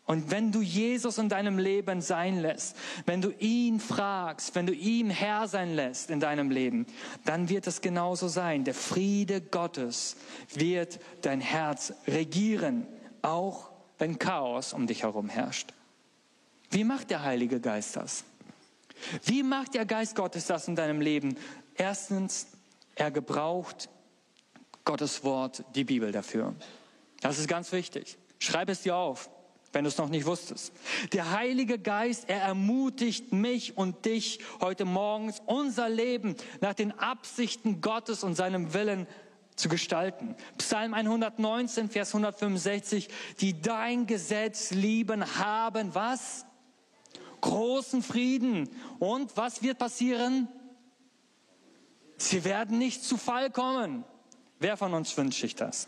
Und 0.06 0.32
wenn 0.32 0.52
du 0.52 0.62
Jesus 0.62 1.18
in 1.18 1.30
deinem 1.30 1.58
Leben 1.58 2.02
sein 2.02 2.42
lässt, 2.42 2.76
wenn 3.06 3.22
du 3.22 3.32
ihn 3.40 3.80
fragst, 3.80 4.54
wenn 4.54 4.66
du 4.66 4.74
ihm 4.74 5.10
Herr 5.10 5.48
sein 5.48 5.76
lässt 5.76 6.10
in 6.10 6.20
deinem 6.20 6.52
Leben, 6.52 6.86
dann 7.24 7.48
wird 7.48 7.68
es 7.68 7.80
genauso 7.80 8.28
sein. 8.28 8.66
Der 8.66 8.74
Friede 8.74 9.40
Gottes 9.40 10.18
wird 10.54 11.00
dein 11.22 11.40
Herz 11.40 11.94
regieren, 12.06 12.86
auch 13.22 13.72
wenn 13.98 14.20
Chaos 14.20 14.74
um 14.74 14.88
dich 14.88 15.04
herum 15.04 15.30
herrscht. 15.30 15.74
Wie 16.70 16.84
macht 16.84 17.10
der 17.10 17.24
Heilige 17.24 17.62
Geist 17.62 17.96
das? 17.96 18.26
Wie 19.24 19.44
macht 19.44 19.74
der 19.74 19.86
Geist 19.86 20.16
Gottes 20.16 20.48
das 20.48 20.68
in 20.68 20.76
deinem 20.76 21.00
Leben? 21.00 21.38
Erstens, 21.76 22.48
er 22.96 23.10
gebraucht 23.10 23.90
Gottes 24.84 25.24
Wort, 25.24 25.64
die 25.76 25.86
Bibel 25.86 26.12
dafür. 26.12 26.54
Das 27.22 27.40
ist 27.40 27.48
ganz 27.48 27.72
wichtig. 27.72 28.18
Schreib 28.40 28.70
es 28.70 28.82
dir 28.82 28.96
auf, 28.96 29.30
wenn 29.74 29.84
du 29.84 29.90
es 29.90 29.98
noch 29.98 30.10
nicht 30.10 30.26
wusstest. 30.26 30.72
Der 31.12 31.32
Heilige 31.32 31.80
Geist, 31.80 32.30
er 32.30 32.42
ermutigt 32.42 33.34
mich 33.34 33.76
und 33.76 34.06
dich 34.06 34.40
heute 34.62 34.86
morgens, 34.86 35.42
unser 35.46 35.90
Leben 35.90 36.36
nach 36.62 36.74
den 36.74 36.92
Absichten 36.98 37.82
Gottes 37.82 38.24
und 38.24 38.36
seinem 38.36 38.74
Willen 38.74 39.08
zu 39.56 39.70
gestalten. 39.70 40.36
Psalm 40.58 40.94
119, 40.94 41.90
Vers 41.90 42.10
165, 42.10 43.10
die 43.42 43.62
dein 43.62 44.08
Gesetz 44.08 44.72
lieben, 44.72 45.38
haben 45.38 45.94
was? 45.94 46.46
Großen 47.42 48.02
Frieden. 48.02 48.70
Und 49.00 49.36
was 49.36 49.62
wird 49.62 49.78
passieren? 49.78 50.48
Sie 52.18 52.46
werden 52.46 52.78
nicht 52.78 53.04
zu 53.04 53.18
Fall 53.18 53.52
kommen. 53.52 54.06
Wer 54.60 54.78
von 54.78 54.94
uns 54.94 55.18
wünscht 55.18 55.42
sich 55.42 55.56
das? 55.56 55.88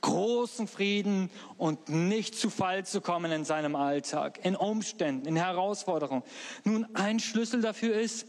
Großen 0.00 0.68
Frieden 0.68 1.30
und 1.56 1.88
nicht 1.88 2.36
zu 2.36 2.50
Fall 2.50 2.86
zu 2.86 3.00
kommen 3.00 3.32
in 3.32 3.44
seinem 3.44 3.74
Alltag, 3.74 4.44
in 4.44 4.54
Umständen, 4.54 5.26
in 5.26 5.36
Herausforderungen. 5.36 6.22
Nun, 6.64 6.86
ein 6.94 7.18
Schlüssel 7.18 7.60
dafür 7.60 7.98
ist, 7.98 8.26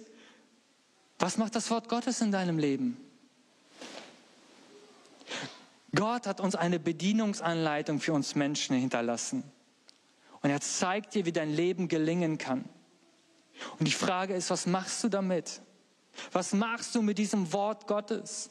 was 1.20 1.38
macht 1.38 1.56
das 1.56 1.70
Wort 1.70 1.90
Gottes 1.90 2.22
in 2.22 2.32
deinem 2.32 2.58
Leben? 2.58 2.98
Gott 5.94 6.28
hat 6.28 6.40
uns 6.40 6.56
eine 6.56 6.80
Bedienungsanleitung 6.80 8.00
für 8.00 8.14
uns 8.14 8.36
Menschen 8.36 8.76
hinterlassen. 8.76 9.44
Und 10.42 10.50
er 10.50 10.62
zeigt 10.62 11.16
dir, 11.16 11.26
wie 11.26 11.32
dein 11.32 11.54
Leben 11.54 11.88
gelingen 11.88 12.38
kann. 12.38 12.66
Und 13.78 13.88
die 13.88 13.94
Frage 13.94 14.34
ist, 14.34 14.50
was 14.50 14.66
machst 14.66 15.04
du 15.04 15.10
damit? 15.10 15.62
Was 16.32 16.54
machst 16.54 16.96
du 16.96 17.02
mit 17.02 17.18
diesem 17.18 17.52
Wort 17.54 17.88
Gottes? 17.88 18.50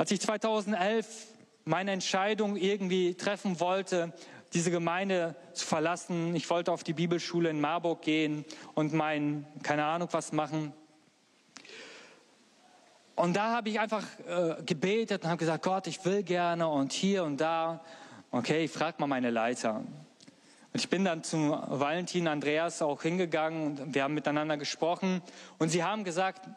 Als 0.00 0.10
ich 0.12 0.20
2011 0.22 1.26
meine 1.66 1.90
Entscheidung 1.90 2.56
irgendwie 2.56 3.16
treffen 3.16 3.60
wollte, 3.60 4.14
diese 4.54 4.70
Gemeinde 4.70 5.36
zu 5.52 5.66
verlassen, 5.66 6.34
ich 6.34 6.48
wollte 6.48 6.72
auf 6.72 6.82
die 6.82 6.94
Bibelschule 6.94 7.50
in 7.50 7.60
Marburg 7.60 8.00
gehen 8.00 8.46
und 8.72 8.94
mein, 8.94 9.44
keine 9.62 9.84
Ahnung 9.84 10.08
was 10.12 10.32
machen. 10.32 10.72
Und 13.14 13.36
da 13.36 13.54
habe 13.54 13.68
ich 13.68 13.78
einfach 13.78 14.06
äh, 14.26 14.62
gebetet 14.62 15.24
und 15.24 15.28
habe 15.28 15.36
gesagt, 15.36 15.64
Gott, 15.64 15.86
ich 15.86 16.02
will 16.06 16.22
gerne 16.22 16.66
und 16.66 16.94
hier 16.94 17.22
und 17.22 17.38
da. 17.38 17.84
Okay, 18.30 18.64
ich 18.64 18.70
frage 18.70 18.96
mal 19.00 19.06
meine 19.06 19.28
Leiter. 19.28 19.74
Und 19.74 20.80
ich 20.80 20.88
bin 20.88 21.04
dann 21.04 21.24
zum 21.24 21.50
Valentin 21.50 22.26
Andreas 22.26 22.80
auch 22.80 23.02
hingegangen 23.02 23.78
und 23.78 23.94
wir 23.94 24.04
haben 24.04 24.14
miteinander 24.14 24.56
gesprochen 24.56 25.20
und 25.58 25.68
sie 25.68 25.84
haben 25.84 26.04
gesagt, 26.04 26.48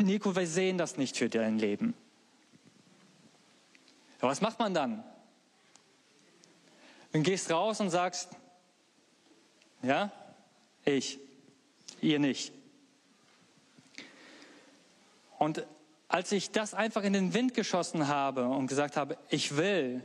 Nico, 0.00 0.36
wir 0.36 0.46
sehen 0.46 0.78
das 0.78 0.96
nicht 0.96 1.16
für 1.16 1.28
dein 1.28 1.58
Leben. 1.58 1.94
Ja, 4.20 4.28
was 4.28 4.40
macht 4.40 4.58
man 4.58 4.74
dann? 4.74 5.04
Dann 7.12 7.22
gehst 7.22 7.50
raus 7.50 7.80
und 7.80 7.90
sagst, 7.90 8.30
ja, 9.82 10.10
ich, 10.84 11.18
ihr 12.00 12.18
nicht. 12.18 12.52
Und 15.38 15.64
als 16.08 16.32
ich 16.32 16.50
das 16.50 16.74
einfach 16.74 17.02
in 17.02 17.12
den 17.12 17.34
Wind 17.34 17.54
geschossen 17.54 18.08
habe 18.08 18.48
und 18.48 18.66
gesagt 18.66 18.96
habe, 18.96 19.16
ich 19.28 19.56
will 19.56 20.02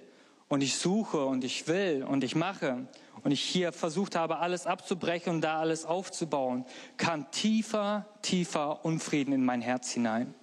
und 0.48 0.62
ich 0.62 0.78
suche 0.78 1.26
und 1.26 1.44
ich 1.44 1.68
will 1.68 2.04
und 2.04 2.24
ich 2.24 2.36
mache 2.36 2.88
und 3.24 3.32
ich 3.32 3.42
hier 3.42 3.72
versucht 3.72 4.16
habe, 4.16 4.38
alles 4.38 4.68
abzubrechen 4.68 5.34
und 5.34 5.42
da 5.42 5.60
alles 5.60 5.86
aufzubauen, 5.86 6.66
kam 6.98 7.32
tiefer, 7.32 8.06
tiefer 8.22 8.86
Unfrieden 8.86 9.34
in 9.34 9.44
mein 9.44 9.62
Herz 9.62 9.92
hinein. 9.92 10.36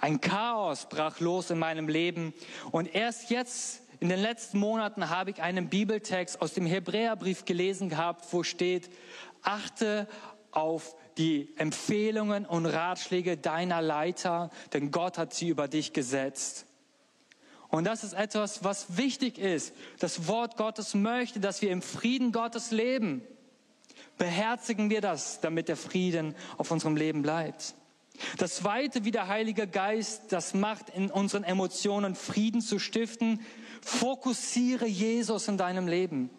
Ein 0.00 0.20
Chaos 0.20 0.88
brach 0.88 1.20
los 1.20 1.50
in 1.50 1.58
meinem 1.58 1.88
Leben 1.88 2.34
und 2.70 2.94
erst 2.94 3.30
jetzt 3.30 3.82
in 4.00 4.08
den 4.08 4.20
letzten 4.20 4.58
Monaten 4.58 5.08
habe 5.08 5.30
ich 5.30 5.40
einen 5.40 5.68
Bibeltext 5.68 6.42
aus 6.42 6.52
dem 6.52 6.66
Hebräerbrief 6.66 7.44
gelesen 7.44 7.88
gehabt, 7.88 8.26
wo 8.32 8.42
steht, 8.42 8.90
achte 9.42 10.06
auf 10.50 10.94
die 11.16 11.48
Empfehlungen 11.56 12.44
und 12.44 12.66
Ratschläge 12.66 13.36
deiner 13.36 13.80
Leiter, 13.80 14.50
denn 14.72 14.90
Gott 14.90 15.16
hat 15.16 15.32
sie 15.32 15.48
über 15.48 15.68
dich 15.68 15.92
gesetzt. 15.92 16.66
Und 17.68 17.84
das 17.84 18.04
ist 18.04 18.12
etwas, 18.12 18.62
was 18.62 18.96
wichtig 18.96 19.38
ist. 19.38 19.74
Das 19.98 20.28
Wort 20.28 20.56
Gottes 20.56 20.94
möchte, 20.94 21.40
dass 21.40 21.62
wir 21.62 21.70
im 21.70 21.82
Frieden 21.82 22.30
Gottes 22.30 22.70
leben. 22.70 23.22
Beherzigen 24.16 24.90
wir 24.90 25.00
das, 25.00 25.40
damit 25.40 25.68
der 25.68 25.76
Frieden 25.76 26.34
auf 26.56 26.70
unserem 26.70 26.96
Leben 26.96 27.22
bleibt. 27.22 27.74
Das 28.38 28.56
Zweite, 28.56 29.04
wie 29.04 29.10
der 29.10 29.28
Heilige 29.28 29.66
Geist 29.66 30.32
das 30.32 30.54
macht, 30.54 30.90
in 30.90 31.10
unseren 31.10 31.44
Emotionen 31.44 32.14
Frieden 32.14 32.60
zu 32.60 32.78
stiften, 32.78 33.40
fokussiere 33.82 34.86
Jesus 34.86 35.48
in 35.48 35.58
deinem 35.58 35.88
Leben. 35.88 36.30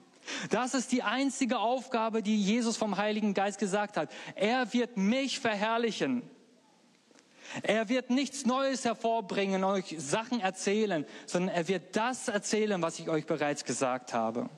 Das 0.49 0.73
ist 0.73 0.91
die 0.91 1.03
einzige 1.03 1.59
Aufgabe, 1.59 2.23
die 2.23 2.41
Jesus 2.41 2.77
vom 2.77 2.97
Heiligen 2.97 3.33
Geist 3.33 3.59
gesagt 3.59 3.97
hat. 3.97 4.11
Er 4.35 4.73
wird 4.73 4.97
mich 4.97 5.39
verherrlichen. 5.39 6.23
Er 7.61 7.89
wird 7.89 8.09
nichts 8.09 8.45
Neues 8.45 8.85
hervorbringen, 8.85 9.63
euch 9.63 9.95
Sachen 9.97 10.39
erzählen, 10.39 11.05
sondern 11.27 11.55
er 11.55 11.67
wird 11.67 11.95
das 11.95 12.27
erzählen, 12.27 12.81
was 12.81 12.99
ich 12.99 13.07
euch 13.07 13.25
bereits 13.25 13.65
gesagt 13.65 14.13
habe. 14.13 14.49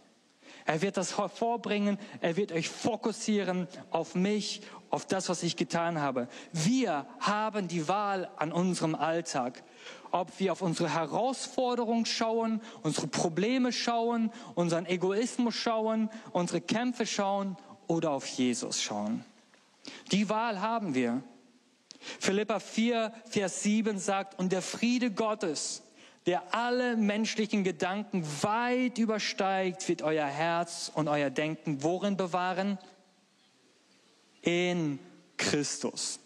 Er 0.65 0.81
wird 0.81 0.97
das 0.97 1.17
hervorbringen, 1.17 1.97
er 2.21 2.35
wird 2.37 2.51
euch 2.51 2.69
fokussieren 2.69 3.67
auf 3.89 4.15
mich, 4.15 4.61
auf 4.89 5.05
das, 5.05 5.29
was 5.29 5.43
ich 5.43 5.55
getan 5.55 5.99
habe. 5.99 6.27
Wir 6.53 7.05
haben 7.19 7.67
die 7.67 7.87
Wahl 7.87 8.29
an 8.37 8.51
unserem 8.51 8.95
Alltag 8.95 9.63
ob 10.11 10.39
wir 10.39 10.51
auf 10.51 10.61
unsere 10.61 10.93
Herausforderungen 10.93 12.05
schauen, 12.05 12.61
unsere 12.83 13.07
Probleme 13.07 13.71
schauen, 13.71 14.31
unseren 14.55 14.85
Egoismus 14.85 15.55
schauen, 15.55 16.09
unsere 16.31 16.61
Kämpfe 16.61 17.05
schauen 17.05 17.57
oder 17.87 18.11
auf 18.11 18.25
Jesus 18.25 18.81
schauen. 18.81 19.23
Die 20.11 20.29
Wahl 20.29 20.61
haben 20.61 20.95
wir. 20.95 21.23
Philippa 22.19 22.59
4, 22.59 23.11
Vers 23.29 23.63
7 23.63 23.97
sagt, 23.97 24.37
und 24.39 24.51
der 24.51 24.61
Friede 24.61 25.11
Gottes, 25.11 25.83
der 26.25 26.53
alle 26.53 26.95
menschlichen 26.95 27.63
Gedanken 27.63 28.23
weit 28.41 28.97
übersteigt, 28.97 29.87
wird 29.87 30.01
euer 30.01 30.25
Herz 30.25 30.91
und 30.93 31.07
euer 31.07 31.29
Denken 31.29 31.83
worin 31.83 32.17
bewahren? 32.17 32.77
In 34.41 34.99
Christus. 35.37 36.19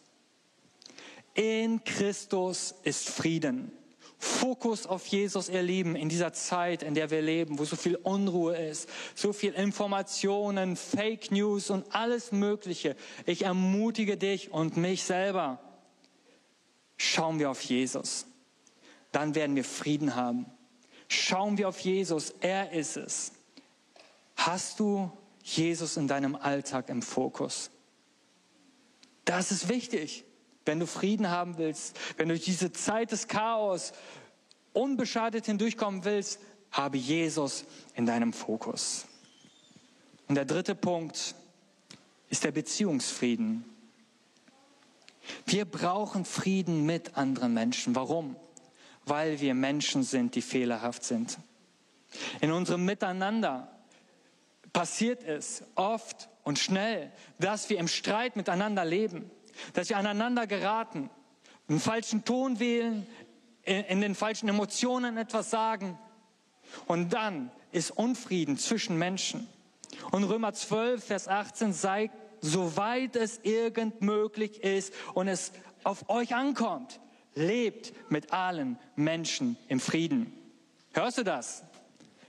In 1.33 1.83
Christus 1.83 2.75
ist 2.83 3.09
Frieden. 3.09 3.71
Fokus 4.17 4.85
auf 4.85 5.07
Jesus, 5.07 5.49
ihr 5.49 5.63
Lieben, 5.63 5.95
in 5.95 6.07
dieser 6.07 6.31
Zeit, 6.31 6.83
in 6.83 6.93
der 6.93 7.09
wir 7.09 7.23
leben, 7.23 7.57
wo 7.57 7.65
so 7.65 7.75
viel 7.75 7.95
Unruhe 7.95 8.55
ist, 8.55 8.87
so 9.15 9.33
viel 9.33 9.53
Informationen, 9.53 10.75
Fake 10.75 11.31
News 11.31 11.71
und 11.71 11.95
alles 11.95 12.31
Mögliche. 12.31 12.95
Ich 13.25 13.45
ermutige 13.45 14.17
dich 14.17 14.51
und 14.51 14.77
mich 14.77 15.03
selber. 15.03 15.59
Schauen 16.97 17.39
wir 17.39 17.49
auf 17.49 17.63
Jesus. 17.63 18.27
Dann 19.11 19.33
werden 19.33 19.55
wir 19.55 19.63
Frieden 19.63 20.15
haben. 20.15 20.45
Schauen 21.07 21.57
wir 21.57 21.67
auf 21.67 21.79
Jesus. 21.79 22.35
Er 22.41 22.71
ist 22.73 22.97
es. 22.97 23.31
Hast 24.35 24.79
du 24.79 25.11
Jesus 25.43 25.97
in 25.97 26.07
deinem 26.07 26.35
Alltag 26.35 26.89
im 26.89 27.01
Fokus? 27.01 27.71
Das 29.25 29.51
ist 29.51 29.69
wichtig. 29.69 30.25
Wenn 30.65 30.79
du 30.79 30.85
Frieden 30.85 31.29
haben 31.29 31.57
willst, 31.57 31.97
wenn 32.17 32.29
du 32.29 32.37
diese 32.37 32.71
Zeit 32.71 33.11
des 33.11 33.27
Chaos 33.27 33.93
unbeschadet 34.73 35.45
hindurchkommen 35.45 36.05
willst, 36.05 36.39
habe 36.71 36.97
Jesus 36.97 37.65
in 37.95 38.05
deinem 38.05 38.31
Fokus. 38.31 39.05
Und 40.27 40.35
der 40.35 40.45
dritte 40.45 40.75
Punkt 40.75 41.35
ist 42.29 42.43
der 42.43 42.51
Beziehungsfrieden. 42.51 43.65
Wir 45.45 45.65
brauchen 45.65 46.25
Frieden 46.25 46.85
mit 46.85 47.17
anderen 47.17 47.53
Menschen. 47.53 47.95
Warum? 47.95 48.35
Weil 49.05 49.41
wir 49.41 49.53
Menschen 49.53 50.03
sind, 50.03 50.35
die 50.35 50.41
fehlerhaft 50.41 51.03
sind. 51.03 51.37
In 52.39 52.51
unserem 52.51 52.85
Miteinander 52.85 53.67
passiert 54.73 55.23
es 55.23 55.63
oft 55.75 56.29
und 56.43 56.59
schnell, 56.59 57.11
dass 57.39 57.69
wir 57.69 57.77
im 57.77 57.87
Streit 57.87 58.35
miteinander 58.35 58.85
leben 58.85 59.29
dass 59.73 59.89
wir 59.89 59.97
aneinander 59.97 60.47
geraten, 60.47 61.09
einen 61.67 61.79
falschen 61.79 62.25
Ton 62.25 62.59
wählen, 62.59 63.07
in 63.63 64.01
den 64.01 64.15
falschen 64.15 64.49
Emotionen 64.49 65.17
etwas 65.17 65.51
sagen. 65.51 65.97
Und 66.87 67.13
dann 67.13 67.51
ist 67.71 67.91
Unfrieden 67.91 68.57
zwischen 68.57 68.97
Menschen. 68.97 69.47
Und 70.11 70.23
Römer 70.23 70.53
12, 70.53 71.03
Vers 71.03 71.27
18 71.27 71.73
sagt, 71.73 72.15
soweit 72.41 73.15
es 73.15 73.39
irgend 73.43 74.01
möglich 74.01 74.63
ist 74.63 74.93
und 75.13 75.27
es 75.27 75.51
auf 75.83 76.09
euch 76.09 76.33
ankommt, 76.33 76.99
lebt 77.35 77.93
mit 78.11 78.33
allen 78.33 78.77
Menschen 78.95 79.57
im 79.67 79.79
Frieden. 79.79 80.33
Hörst 80.93 81.19
du 81.19 81.23
das? 81.23 81.63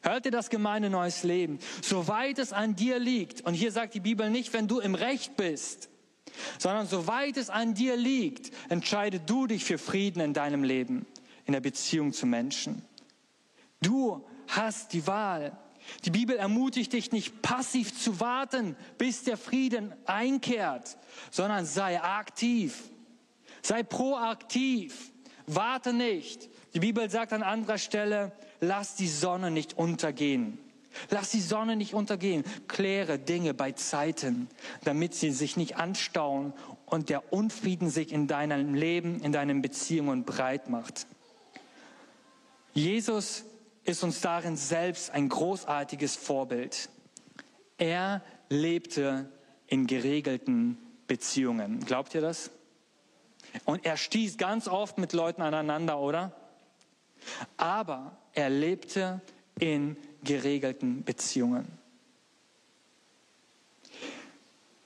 Hört 0.03 0.27
ihr 0.27 0.33
das 0.33 0.51
gemeine 0.51 0.91
neues 0.91 1.23
Leben? 1.23 1.59
Soweit 1.81 2.39
es 2.39 2.53
an 2.53 2.75
dir 2.75 2.99
liegt, 2.99 3.43
und 3.43 3.55
hier 3.55 3.73
sagt 3.73 3.95
die 3.95 4.01
Bibel 4.01 4.31
nicht, 4.31 4.53
wenn 4.53 4.69
du 4.69 4.81
im 4.81 4.95
Recht 4.95 5.37
bist, 5.37 5.89
sondern 6.59 6.87
soweit 6.87 7.37
es 7.37 7.51
an 7.51 7.75
dir 7.75 7.97
liegt, 7.97 8.51
entscheide 8.69 9.21
du 9.21 9.47
dich 9.47 9.65
für 9.65 9.79
Frieden 9.79 10.21
in 10.21 10.35
deinem 10.35 10.65
Leben. 10.65 11.07
in 11.45 11.53
der 11.53 11.61
Beziehung 11.61 12.13
zu 12.13 12.25
Menschen. 12.25 12.83
Du 13.81 14.25
hast 14.49 14.93
die 14.93 15.07
Wahl. 15.07 15.59
Die 16.05 16.11
Bibel 16.11 16.37
ermutigt 16.37 16.93
dich 16.93 17.11
nicht 17.11 17.43
passiv 17.43 17.99
zu 17.99 18.21
warten, 18.21 18.77
bis 18.99 19.25
der 19.25 19.37
Frieden 19.37 19.93
einkehrt, 20.07 20.97
sondern 21.31 21.67
sei 21.67 22.01
aktiv. 22.01 22.91
Sei 23.63 23.83
proaktiv. 23.83 25.11
Warte 25.47 25.93
nicht. 25.93 26.49
Die 26.75 26.81
Bibel 26.81 27.11
sagt 27.11 27.33
an 27.33 27.43
anderer 27.43 27.79
Stelle, 27.79 28.33
lass 28.63 28.95
die 28.95 29.09
Sonne 29.09 29.51
nicht 29.51 29.77
untergehen. 29.77 30.57
Lass 31.11 31.31
die 31.31 31.41
Sonne 31.41 31.77
nicht 31.77 31.95
untergehen. 31.95 32.45
Kläre 32.69 33.19
Dinge 33.19 33.55
bei 33.55 33.73
Zeiten, 33.73 34.49
damit 34.85 35.15
sie 35.15 35.33
sich 35.33 35.57
nicht 35.57 35.77
anstauen 35.77 36.53
und 36.87 37.09
der 37.09 37.33
Unfrieden 37.33 37.91
sich 37.91 38.13
in 38.13 38.29
deinem 38.29 38.75
Leben, 38.75 39.21
in 39.21 39.33
deinen 39.33 39.63
Beziehungen 39.63 40.25
breit 40.25 40.71
macht. 40.71 41.07
Jesus 42.73 43.45
ist 43.85 44.05
uns 44.05 44.21
darin 44.21 44.57
selbst 44.57 45.11
ein 45.11 45.29
großartiges 45.29 46.15
Vorbild. 46.15 46.89
Er 47.79 48.23
lebte 48.49 49.29
in 49.67 49.87
geregelten 49.87 50.79
Beziehungen. 51.09 51.81
Glaubt 51.81 52.15
ihr 52.15 52.21
das? 52.21 52.51
Und 53.65 53.85
er 53.85 53.97
stieß 53.97 54.39
ganz 54.39 54.69
oft 54.69 54.99
mit 54.99 55.13
Leuten 55.15 55.43
aneinander, 55.43 55.99
oder? 55.99 56.33
Aber 57.57 58.17
er 58.33 58.51
lebte 58.51 59.21
in 59.59 59.97
geregelten 60.25 61.05
Beziehungen. 61.05 61.67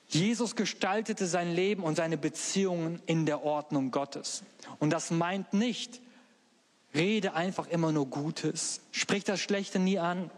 Jesus 0.09 0.57
gestaltete 0.57 1.27
sein 1.27 1.53
Leben 1.53 1.83
und 1.83 1.97
seine 1.97 2.17
Beziehungen 2.17 3.03
in 3.07 3.27
der 3.27 3.43
Ordnung 3.43 3.91
Gottes. 3.91 4.43
Und 4.79 4.91
das 4.91 5.11
meint 5.11 5.53
nicht, 5.53 6.01
rede 6.95 7.35
einfach 7.35 7.67
immer 7.69 7.93
nur 7.93 8.07
Gutes, 8.07 8.81
sprich 8.93 9.25
das 9.25 9.41
Schlechte 9.41 9.79
nie 9.79 9.99
an. 9.99 10.31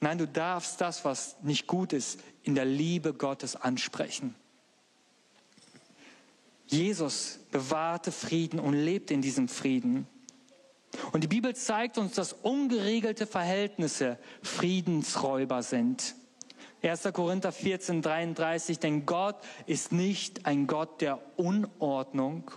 Nein, 0.00 0.18
du 0.18 0.26
darfst 0.26 0.80
das, 0.80 1.04
was 1.04 1.36
nicht 1.42 1.66
gut 1.66 1.92
ist, 1.92 2.20
in 2.42 2.54
der 2.54 2.64
Liebe 2.64 3.14
Gottes 3.14 3.56
ansprechen. 3.56 4.34
Jesus 6.66 7.40
bewahrte 7.50 8.10
Frieden 8.10 8.58
und 8.58 8.74
lebte 8.74 9.12
in 9.12 9.22
diesem 9.22 9.48
Frieden. 9.48 10.06
Und 11.12 11.24
die 11.24 11.28
Bibel 11.28 11.54
zeigt 11.54 11.98
uns, 11.98 12.14
dass 12.14 12.32
ungeregelte 12.32 13.26
Verhältnisse 13.26 14.18
Friedensräuber 14.42 15.62
sind. 15.62 16.14
1. 16.82 17.08
Korinther 17.12 17.50
14, 17.50 18.02
33, 18.02 18.78
denn 18.78 19.06
Gott 19.06 19.36
ist 19.66 19.92
nicht 19.92 20.44
ein 20.46 20.66
Gott 20.66 21.00
der 21.00 21.20
Unordnung, 21.36 22.50